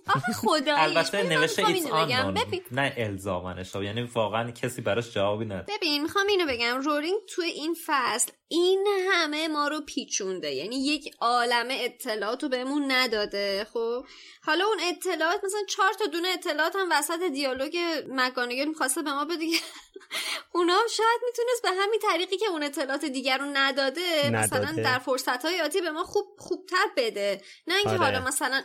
[0.08, 2.62] آخه خداییش البته نوشته ایتس ببین.
[2.70, 6.80] نه الزامنش یعنی واقعا کسی براش جوابی نداره ببین می‌خوام اینو بگم.
[6.80, 10.54] رولینگ تو این فصل این همه ما رو پیچونده.
[10.54, 14.04] یعنی یک عالمه اطلاعات رو بهمون نداده خب؟
[14.42, 17.78] حالا اون اطلاعات مثلا چهار تا دونه اطلاعات هم وسط دیالوگ
[18.08, 19.44] مکانگل می‌خواسته به ما بده.
[20.54, 24.82] اونا هم شاید می‌تونست به همین طریقی که اون اطلاعات دیگر رو نداده, مثلا نداده.
[24.82, 27.40] در فرصت های آتی به ما خوب خوبتر بده.
[27.66, 27.98] نه اینکه آره.
[27.98, 28.62] حالا مثلا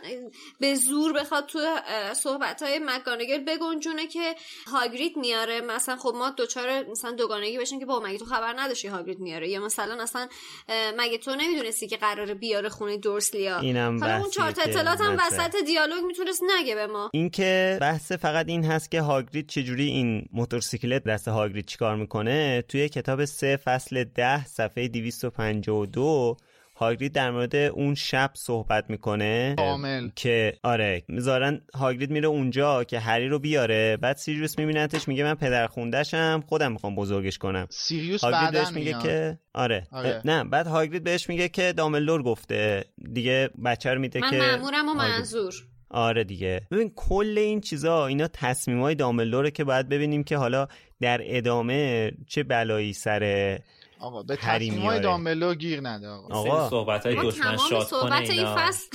[0.60, 1.80] به زور بخواد تو
[2.14, 4.36] صحبت های مکانگل بگنجونه که
[4.66, 5.60] هاگریت میاره.
[5.60, 9.48] مثلا خب ما دوچار مثلا دوگانگی بشیم که با مگه تو خبر نداشتی هاگریت میاره؟
[9.48, 10.28] یا مثلا اصلا
[10.68, 15.16] اه، مگه تو نمی‌دونستی که قراره بیاره خونه دورسلیا اینم حالا اون چهار اطلاعات هم.
[15.26, 20.28] وسط دیالوگ می‌تونست نگه به ما اینکه بحث فقط این هست که هاگرید چجوری این
[20.32, 26.36] موتورسیکلت دست هاگرید چیکار می‌کنه توی کتاب سه فصل ده صفحه 252
[26.80, 30.08] هاگرید در مورد اون شب صحبت می‌کنه کامل.
[30.16, 35.34] که آره ظاهرا هاگرید میره اونجا که هری رو بیاره بعد سیریوس میبینتش میگه من
[35.34, 38.98] پدر خوندهشم خودم می‌خوام بزرگش کنم سیریوس هاگرید بهش میگه.
[39.02, 39.86] که آره.
[39.92, 40.22] آره.
[40.24, 44.88] نه بعد هاگرید بهش میگه که داملور گفته دیگه بچه رو میده من که مامورم
[44.88, 45.54] و هاگرید- منظور
[45.90, 50.68] آره دیگه ببین کل این چیزا اینا تصمیمای داملوره که باید ببینیم که حالا
[51.00, 53.58] در ادامه چه بلایی سر
[54.00, 54.98] آقا به تصمیم میاره.
[55.00, 56.70] دامبلو گیر نده آقا آقا.
[56.70, 58.86] صحبت های ما دشمن شاد کنه صحبت این فصل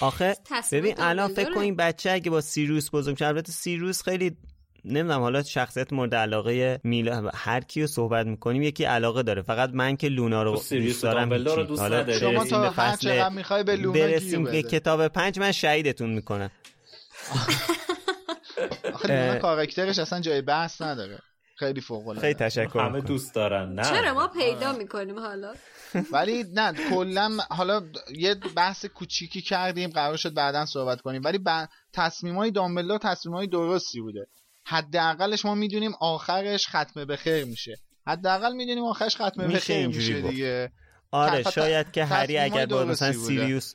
[0.00, 0.36] آخه
[0.72, 1.54] ببین الان فکر.
[1.54, 4.36] کن این بچه اگه با سیریوس بزرگ شه البته سیریوس خیلی
[4.84, 9.96] نمی‌دونم حالا شخصیت مورد علاقه میلا هر کیو صحبت می‌کنیم یکی علاقه داره فقط من
[9.96, 11.62] که لونا رو سیریوس دوست دارم رو.
[11.62, 15.38] دوست حالا؟ شما تا هر چقدر می‌خوای به لونا گیر برسیم به بده کتاب پنج
[15.38, 16.50] من شهیدتون می‌کنم
[18.94, 19.38] آخه لونا.
[19.38, 21.18] کاراکترش اصلا جای بحث نداره
[21.54, 22.20] خیلی فوق العاده.
[22.20, 23.08] خیلی تشکر همه می‌کنم.
[23.08, 23.74] دوست دارن.
[23.74, 23.82] نه.
[23.82, 25.54] چرا ما پیدا می‌کنیم حالا؟
[26.12, 27.82] ولی نه کلا حالا
[28.16, 31.22] یه بحث کوچیکی کردیم قرار شد بعدا صحبت کنیم.
[31.24, 31.68] ولی ب...
[31.92, 34.26] تصمیم های دامبلدور تصمیم های درستی بوده.
[34.66, 37.76] حداقلش ما می‌دونیم آخرش ختمه به خیر میشه.
[38.06, 40.20] حداقل می‌دونیم آخرش ختمه به میشه خیر میشه.
[40.20, 40.72] دیگه.
[41.14, 43.12] آره شاید که هری اگر با مثلا.
[43.12, 43.74] سیریوس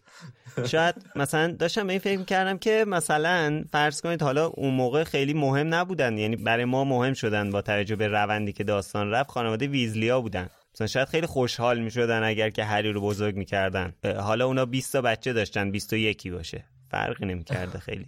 [0.65, 5.33] شاید مثلا داشتم به این فکر کردم که مثلا فرض کنید حالا اون موقع خیلی
[5.33, 9.67] مهم نبودن یعنی برای ما مهم شدن با توجه به روندی که داستان رفت خانواده
[9.67, 10.49] ویزلیا بودن.
[10.73, 13.93] مثلا شاید خیلی خوشحال می‌شدن اگر که هری رو بزرگ می‌کردن.
[14.19, 16.63] حالا اونا 20 تا بچه داشتن 21 باشه.
[16.91, 18.05] فرقی نمی‌کرده خیلی.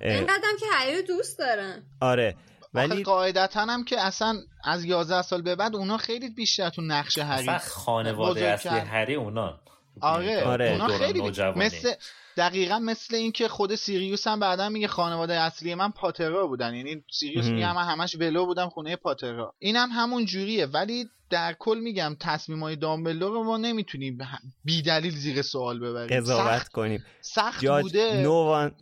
[0.00, 1.82] اه، اینقدرم که هری رو دوست دارن.
[2.00, 2.34] آره.
[2.74, 7.18] ولی قاعدتا هم که اصلا از 11 سال به بعد اونا خیلی بیشتر تو نقش
[7.18, 8.86] هری اصلا خانواده اصلی کرد.
[8.86, 9.60] هری اونا
[10.00, 10.70] آره, آره.
[10.70, 11.20] اونا خیلی.
[11.56, 11.94] مثل
[12.36, 17.46] دقیقا مثل اینکه خود سیریوس هم بعدا میگه خانواده اصلی من پاترا بودن یعنی سیریوس.
[17.46, 22.16] میگه من همش ولو بودم خونه پاترا اینم هم همون جوریه ولی در کل میگم
[22.20, 24.18] تصمیم های دامبلدور رو ما نمی‌تونیم
[24.64, 28.24] بی دلیل زیر سوال ببریم قضاوت کنیم سخت جاج بوده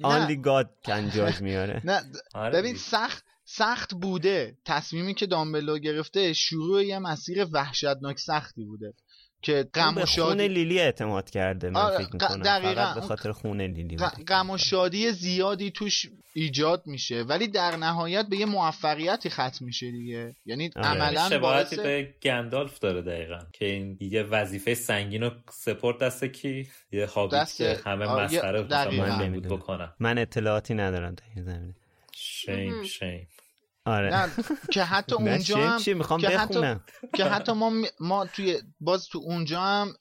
[0.02, 2.02] only God can judge میاره نه
[2.34, 2.76] آره ببین.
[2.76, 3.24] سخت
[3.56, 8.94] سخت بوده تصمیمی که دامبلو گرفته شروع یه مسیر وحشتناک سختی بوده
[9.42, 12.74] که غم و شادی لیلی اعتماد کرده من آره، فکر می‌کنم دقیقاً.
[12.74, 13.96] فقط به خاطر خون لیلی
[14.28, 19.90] غم و شادی زیادی توش ایجاد میشه ولی در نهایت به یه موفقیتی ختم میشه
[19.90, 20.86] دیگه یعنی آره.
[20.86, 26.24] عملا شباهتی باعث به گندالف داره دقیقا که این یه وظیفه سنگین رو سپورت دست
[26.24, 29.56] کی یه هابیت دست- که همه آه، یه- مسخره نمی‌دونم.
[29.56, 31.74] بکنن من اطلاعاتی ندارم در این زمینه
[32.14, 32.84] شیم.
[32.84, 33.28] شیم
[33.84, 34.16] آره.
[34.16, 34.30] نه
[34.72, 36.80] که حتی اونجا هم چی می‌خوام که حتی- بخونم؟
[37.14, 39.94] که حتی ما ما توی باز تو اونجا هم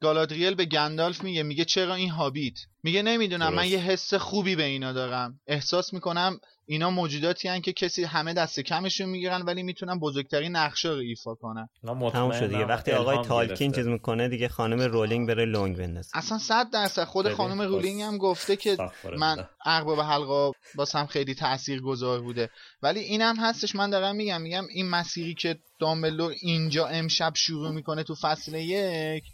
[0.00, 3.66] گالادریل به گندالف میگه میگه چرا این هابیت؟ میگه نمی‌دونم من.
[3.66, 5.40] یه حس خوبی به اینا دارم.
[5.46, 6.40] احساس می‌کنم
[6.70, 11.34] اینا موجوداتی هن که کسی همه دست کمشون می‌گیرن ولی می‌تونن بزرگترین نقشه رو ایفا
[11.34, 11.68] کنن.
[11.86, 12.64] تموم شد دیگه.
[12.64, 13.72] وقتی آقای تالکین.
[13.72, 16.10] چیز می‌کنه دیگه خانم رولینگ بره لونگ بندازه.
[16.14, 17.04] اصلا صد درصد.
[17.04, 18.76] خود خانم رولینگ هم گفته که
[19.16, 19.48] من الله.
[19.66, 22.50] ارباب حلقا باسم خیلی تأثیر گذار بوده.
[22.82, 28.02] ولی اینم هستش من دارم میگم میگم این مسیری که دامبلور اینجا امشب شروع می‌کنه
[28.02, 29.24] تو فصل یک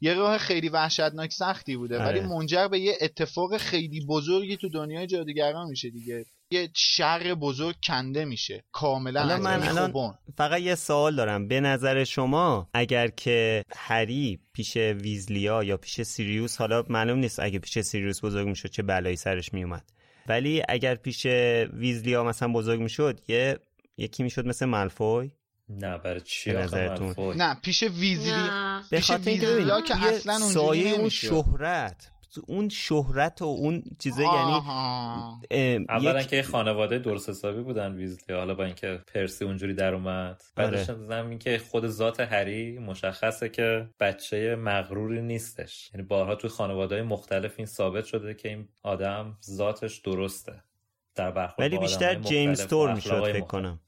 [0.00, 2.02] یه راه خیلی وحشتناک سختی بوده.
[2.02, 2.06] آره.
[2.06, 6.24] ولی منجر به یه اتفاق خیلی بزرگی تو دنیای جادوگران میشه دیگه.
[6.52, 10.18] یه شر بزرگ کنده میشه کاملا از من الان.
[10.36, 16.56] فقط یه سوال دارم به نظر شما اگر که هری پیش ویزلیا یا پیش سیریوس
[16.56, 19.84] حالا معلوم نیست اگه پیش سیریوس بزرگ می‌شد چه بلایی سرش میومد
[20.28, 21.26] ولی اگر پیش
[21.72, 23.58] ویزلیا مثلا بزرگ می‌شد یه
[23.96, 25.30] یکی می‌شد مثل مالفوی
[25.68, 30.32] نه برای چی نظرتون؟ نه پیش ویزلی نه به پیش خاطر اینکه ویزلیا که اصلا
[30.32, 31.08] اونجوری سایه اون.
[31.08, 32.10] شهرت
[32.46, 36.28] اون شهرت و اون چیزه یعنی اولا یک...
[36.28, 40.42] که خانواده درست حسابی بودن ویزلی حالا با اینکه پرسی اونجوری در اومد.
[40.56, 41.26] بعدش آره.
[41.26, 45.90] این که خود ذات هری مشخصه که بچه مغروری نیستش.
[45.94, 50.62] یعنی بارها توی خانواده های مختلف این ثابت شده که این آدم ذاتش درسته.
[51.14, 53.80] در برخورد ولی بیشتر جیمز تور می‌شد فکر کنم.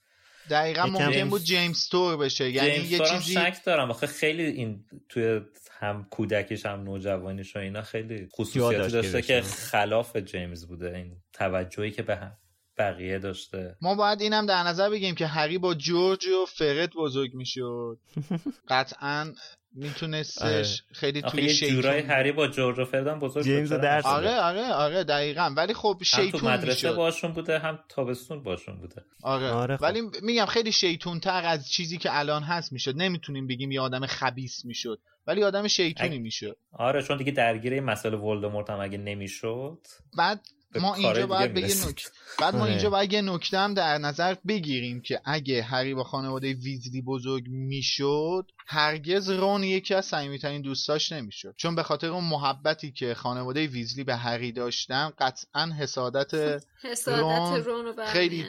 [0.50, 2.50] دقیقا ممکن بود جیمز تور بشه.
[2.50, 3.90] یعنی یه چیزی شک دارم.
[3.90, 5.40] آخه خیلی این توی
[5.82, 10.96] هم کودکیش هم نوجوانیش و اینا خیلی خصوصیاتی داشته که خلاف جیمز بوده.
[10.96, 12.36] این توجهی که به هم
[12.78, 13.76] بقیه داشته.
[13.80, 17.98] ما باید اینم در نظر بگیم که هری با جورج و فرد بزرگ می‌شد
[18.68, 19.32] قطعا
[19.74, 20.66] میتونستش آره.
[20.92, 25.04] خیلی توی شیطون جورای هری با جورج و فردن بزرگ جیمز درس آره آره آره
[25.04, 25.54] دقیقا.
[25.56, 29.04] ولی خب شیطون هم تو مدرسه باشون بوده هم تابستون باشون بوده.
[29.22, 29.82] آره, آره خب.
[29.82, 34.06] ولی میگم خیلی شیطون تر از چیزی که الان هست می‌شد نمی‌تونیم بگیم یه آدم
[34.06, 39.78] خبیس می‌شد ولی آدم شیطونی می‌شد آره چون دیگه درگیر مسئله ولدمورت هم اگه نمی‌شد
[40.18, 40.40] بعد
[40.80, 42.06] ما اینجا باید بگه نک...
[42.40, 46.52] بعد ما اینجا باید یه نکته هم در نظر بگیریم که اگه هری با خانواده
[46.52, 51.54] ویزلی بزرگ می‌شد هرگز رون یکی از صمیمیترین دوستاش نمی‌شد.
[51.56, 56.34] چون به خاطر اون محبتی که خانواده ویزلی به هری داشتن قطعا حسادت
[56.90, 58.46] حسادت رون, خیلی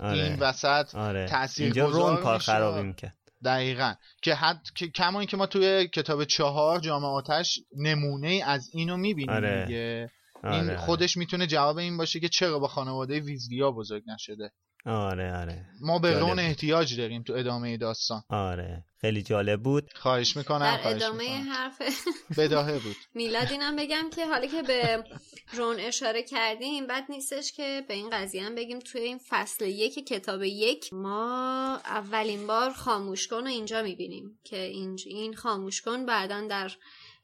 [0.00, 0.22] آره.
[0.22, 1.26] این وسط آره.
[1.26, 3.94] تاثیر رون کار خرابی می‌کرد دقیقا.
[4.22, 9.36] که حد که کما اینکه ما توی کتاب چهار جامعه آتش نمونه از اینو می‌بینیم
[9.36, 9.66] آره.
[9.66, 10.10] دیگه.
[10.44, 10.76] این آره.
[10.76, 14.50] خودش می‌تونه جواب این باشه که چرا با خانواده ویزلیا بزرگ نشده.
[14.86, 15.66] آره آره.
[15.80, 18.22] ما به رون احتیاج داریم تو ادامه داستان.
[18.28, 18.84] آره.
[19.06, 19.90] خیلی جالب بود.
[19.94, 21.82] خواهش می‌کنم در ادامه حرف
[22.38, 22.96] بداهه بود.
[23.14, 25.04] میلاد اینم بگم که حالا که به
[25.52, 30.06] رون اشاره کردیم بد نیستش که به این قضیه هم بگیم توی این فصل یک
[30.06, 34.58] کتاب یک ما اولین بار خاموشکن رو اینجا می‌بینیم که
[35.06, 36.72] این خاموشکن بعدا در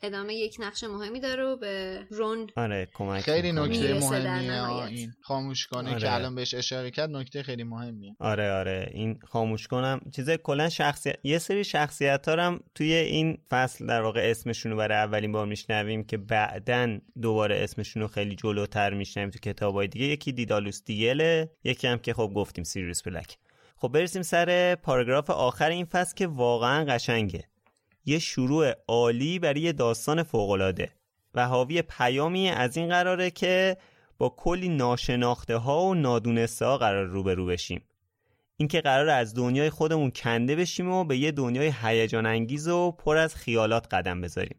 [0.03, 5.67] ادامه یک نقش مهمی داره و به رون آره کمک خیلی نکته مهمیه این خاموش
[5.67, 6.01] کنه آره.
[6.01, 8.17] که الان بهش اشاره کرد نکته خیلی مهمیه.
[8.19, 13.87] آره آره این خاموش کنم چیز کلا شخصیت یه سری شخصیت هم توی این فصل
[13.87, 18.95] در واقع اسمشون رو برای اولین بار میشنویم که بعدا دوباره اسمشون رو خیلی جلوتر
[18.95, 20.05] میشنویم تو کتابای دیگه.
[20.05, 23.39] یکی دیدالوس دیگله یکی هم که خب گفتیم سیریوس بلک.
[23.77, 27.52] خب برسیم سر پاراگراف آخر این فصل که واقعا قشنگه.
[28.05, 30.91] یه شروع عالی برای یه داستان فوقالعاده.
[31.35, 33.77] و حاوی پیامی از این قراره که
[34.19, 37.83] با کلی ناشناخته ها و نادونسته ها قرار روبرو بشیم.
[38.57, 43.17] اینکه قرار از دنیای خودمون کنده بشیم و به یه دنیای هیجان انگیز و پر
[43.17, 44.57] از خیالات قدم بذاریم.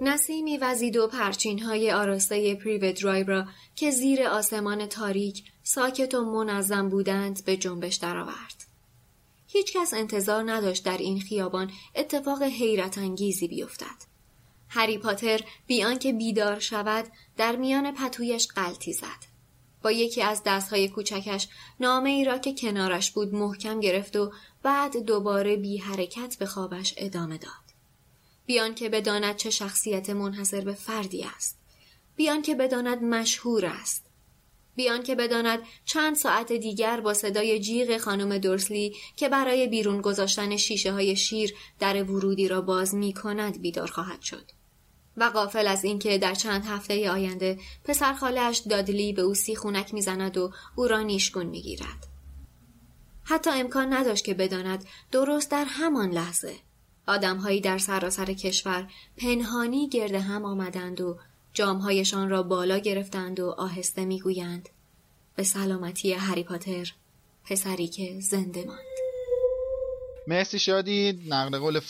[0.00, 3.44] نسیمی وزید و پرچین های آراسته پریوت درایو را
[3.76, 8.57] که زیر آسمان تاریک ساکت و منظم بودند به جنبش درآورد.
[9.50, 14.08] هیچکس انتظار نداشت در این خیابان اتفاق حیرت انگیزی بیفتد.
[14.68, 17.04] هری پاتر بیان که بیدار شود
[17.36, 19.28] در میان پتویش قلتی زد.
[19.82, 21.48] با یکی از دستهای کوچکش
[21.80, 24.32] نامه ای را که کنارش بود محکم گرفت و
[24.62, 27.52] بعد دوباره بی حرکت به خوابش ادامه داد.
[28.46, 31.58] بیان که بداند چه شخصیت منحصر به فردی است.
[32.16, 34.07] بیان که بداند مشهور است.
[34.78, 40.56] بیان که بداند چند ساعت دیگر با صدای جیغ خانم دورسلی که برای بیرون گذاشتن
[40.56, 44.50] شیشه های شیر در ورودی را باز می کند بیدار خواهد شد.
[45.16, 50.36] و قافل از اینکه در چند هفته آینده پسر خالش دادلی به او خونک می‌زند
[50.36, 52.06] و او را نیشگون می‌گیرد.
[53.24, 56.54] حتی امکان نداشت که بداند درست در همان لحظه
[57.06, 61.18] آدمهایی در سراسر کشور پنهانی گرد هم آمدند و
[61.52, 64.68] جامهایشان را بالا گرفتند و آهسته می‌گویند
[65.36, 66.92] به سلامتی هری پاتر
[67.44, 68.98] پسری که زنده ماند.
[70.26, 71.80] مرسی شادی نقل قول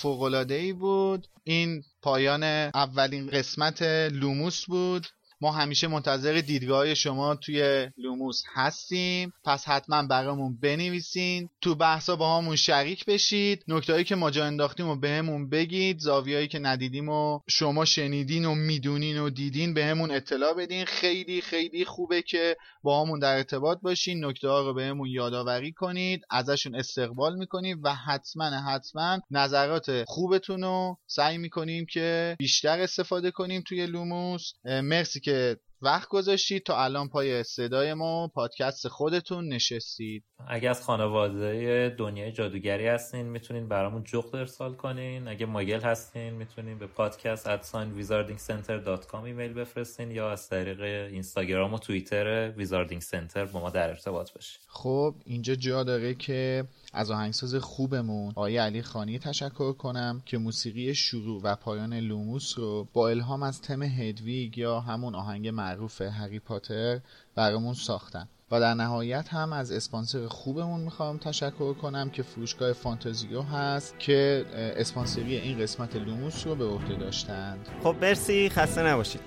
[0.50, 1.26] ای بود.
[1.44, 2.42] این پایان
[2.74, 3.82] اولین قسمت
[4.12, 5.06] لوموس بود.
[5.40, 9.32] ما همیشه منتظر دیدگاه شما توی لوموس هستیم.
[9.44, 11.48] پس حتما برامون بنویسین.
[11.60, 13.64] تو بحثا باهامون شریک بشید.
[13.68, 15.98] نکتهایی که ما جا انداختیم و بهمون بگید.
[15.98, 20.84] زاویهایی که ندیدیم و شما شنیدین و می‌دونین و دیدین بهمون اطلاع بدین.
[20.84, 24.24] خیلی خیلی خوبه که باهامون در ارتباط باشین.
[24.24, 26.22] نکته ها رو بهمون یادآوری کنید.
[26.30, 33.62] ازشون استقبال می‌کنیم و حتما حتما نظرات خوبتون رو سعی می‌کنیم که بیشتر استفاده کنیم
[33.66, 34.52] توی لوموس.
[34.64, 40.24] مرسی که وقت گذاشتید تا الان پای صدای ما پادکست خودتون نشستید.
[40.48, 45.28] اگه از خانواده دنیای جادوگری هستین می‌تونین برامون جغد ارسال کنین.
[45.28, 50.30] اگه ماگل هستین می‌تونین به podcast at sign Wizarding Center dot com ایمیل بفرستین یا
[50.30, 50.80] از طریق
[51.12, 54.60] اینستاگرام و توییتر Wizarding Center با ما در ارتباط باشین.
[54.68, 60.94] خب اینجا جا داره که از آهنگساز خوبمون آقای علی خانی تشکر کنم که موسیقی
[60.94, 66.38] شروع و پایان لوموس رو با الهام از تم هدویگ یا همون آهنگ معروف هری
[66.38, 67.00] پاتر
[67.34, 68.28] برامون ساختن.
[68.50, 74.46] و در نهایت هم از اسپانسر خوبمون می‌خوام تشکر کنم که فروشگاه فانتزیو هست که
[74.54, 77.68] اسپانسری این قسمت لوموس رو به عهده داشتند.
[77.82, 78.48] خب مرسی.
[78.48, 79.20] خسته نباشید.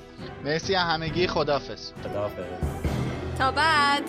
[0.43, 1.27] مرسی همگی.
[1.27, 2.45] خدافز خداحافظ.
[3.37, 4.03] تا بعد.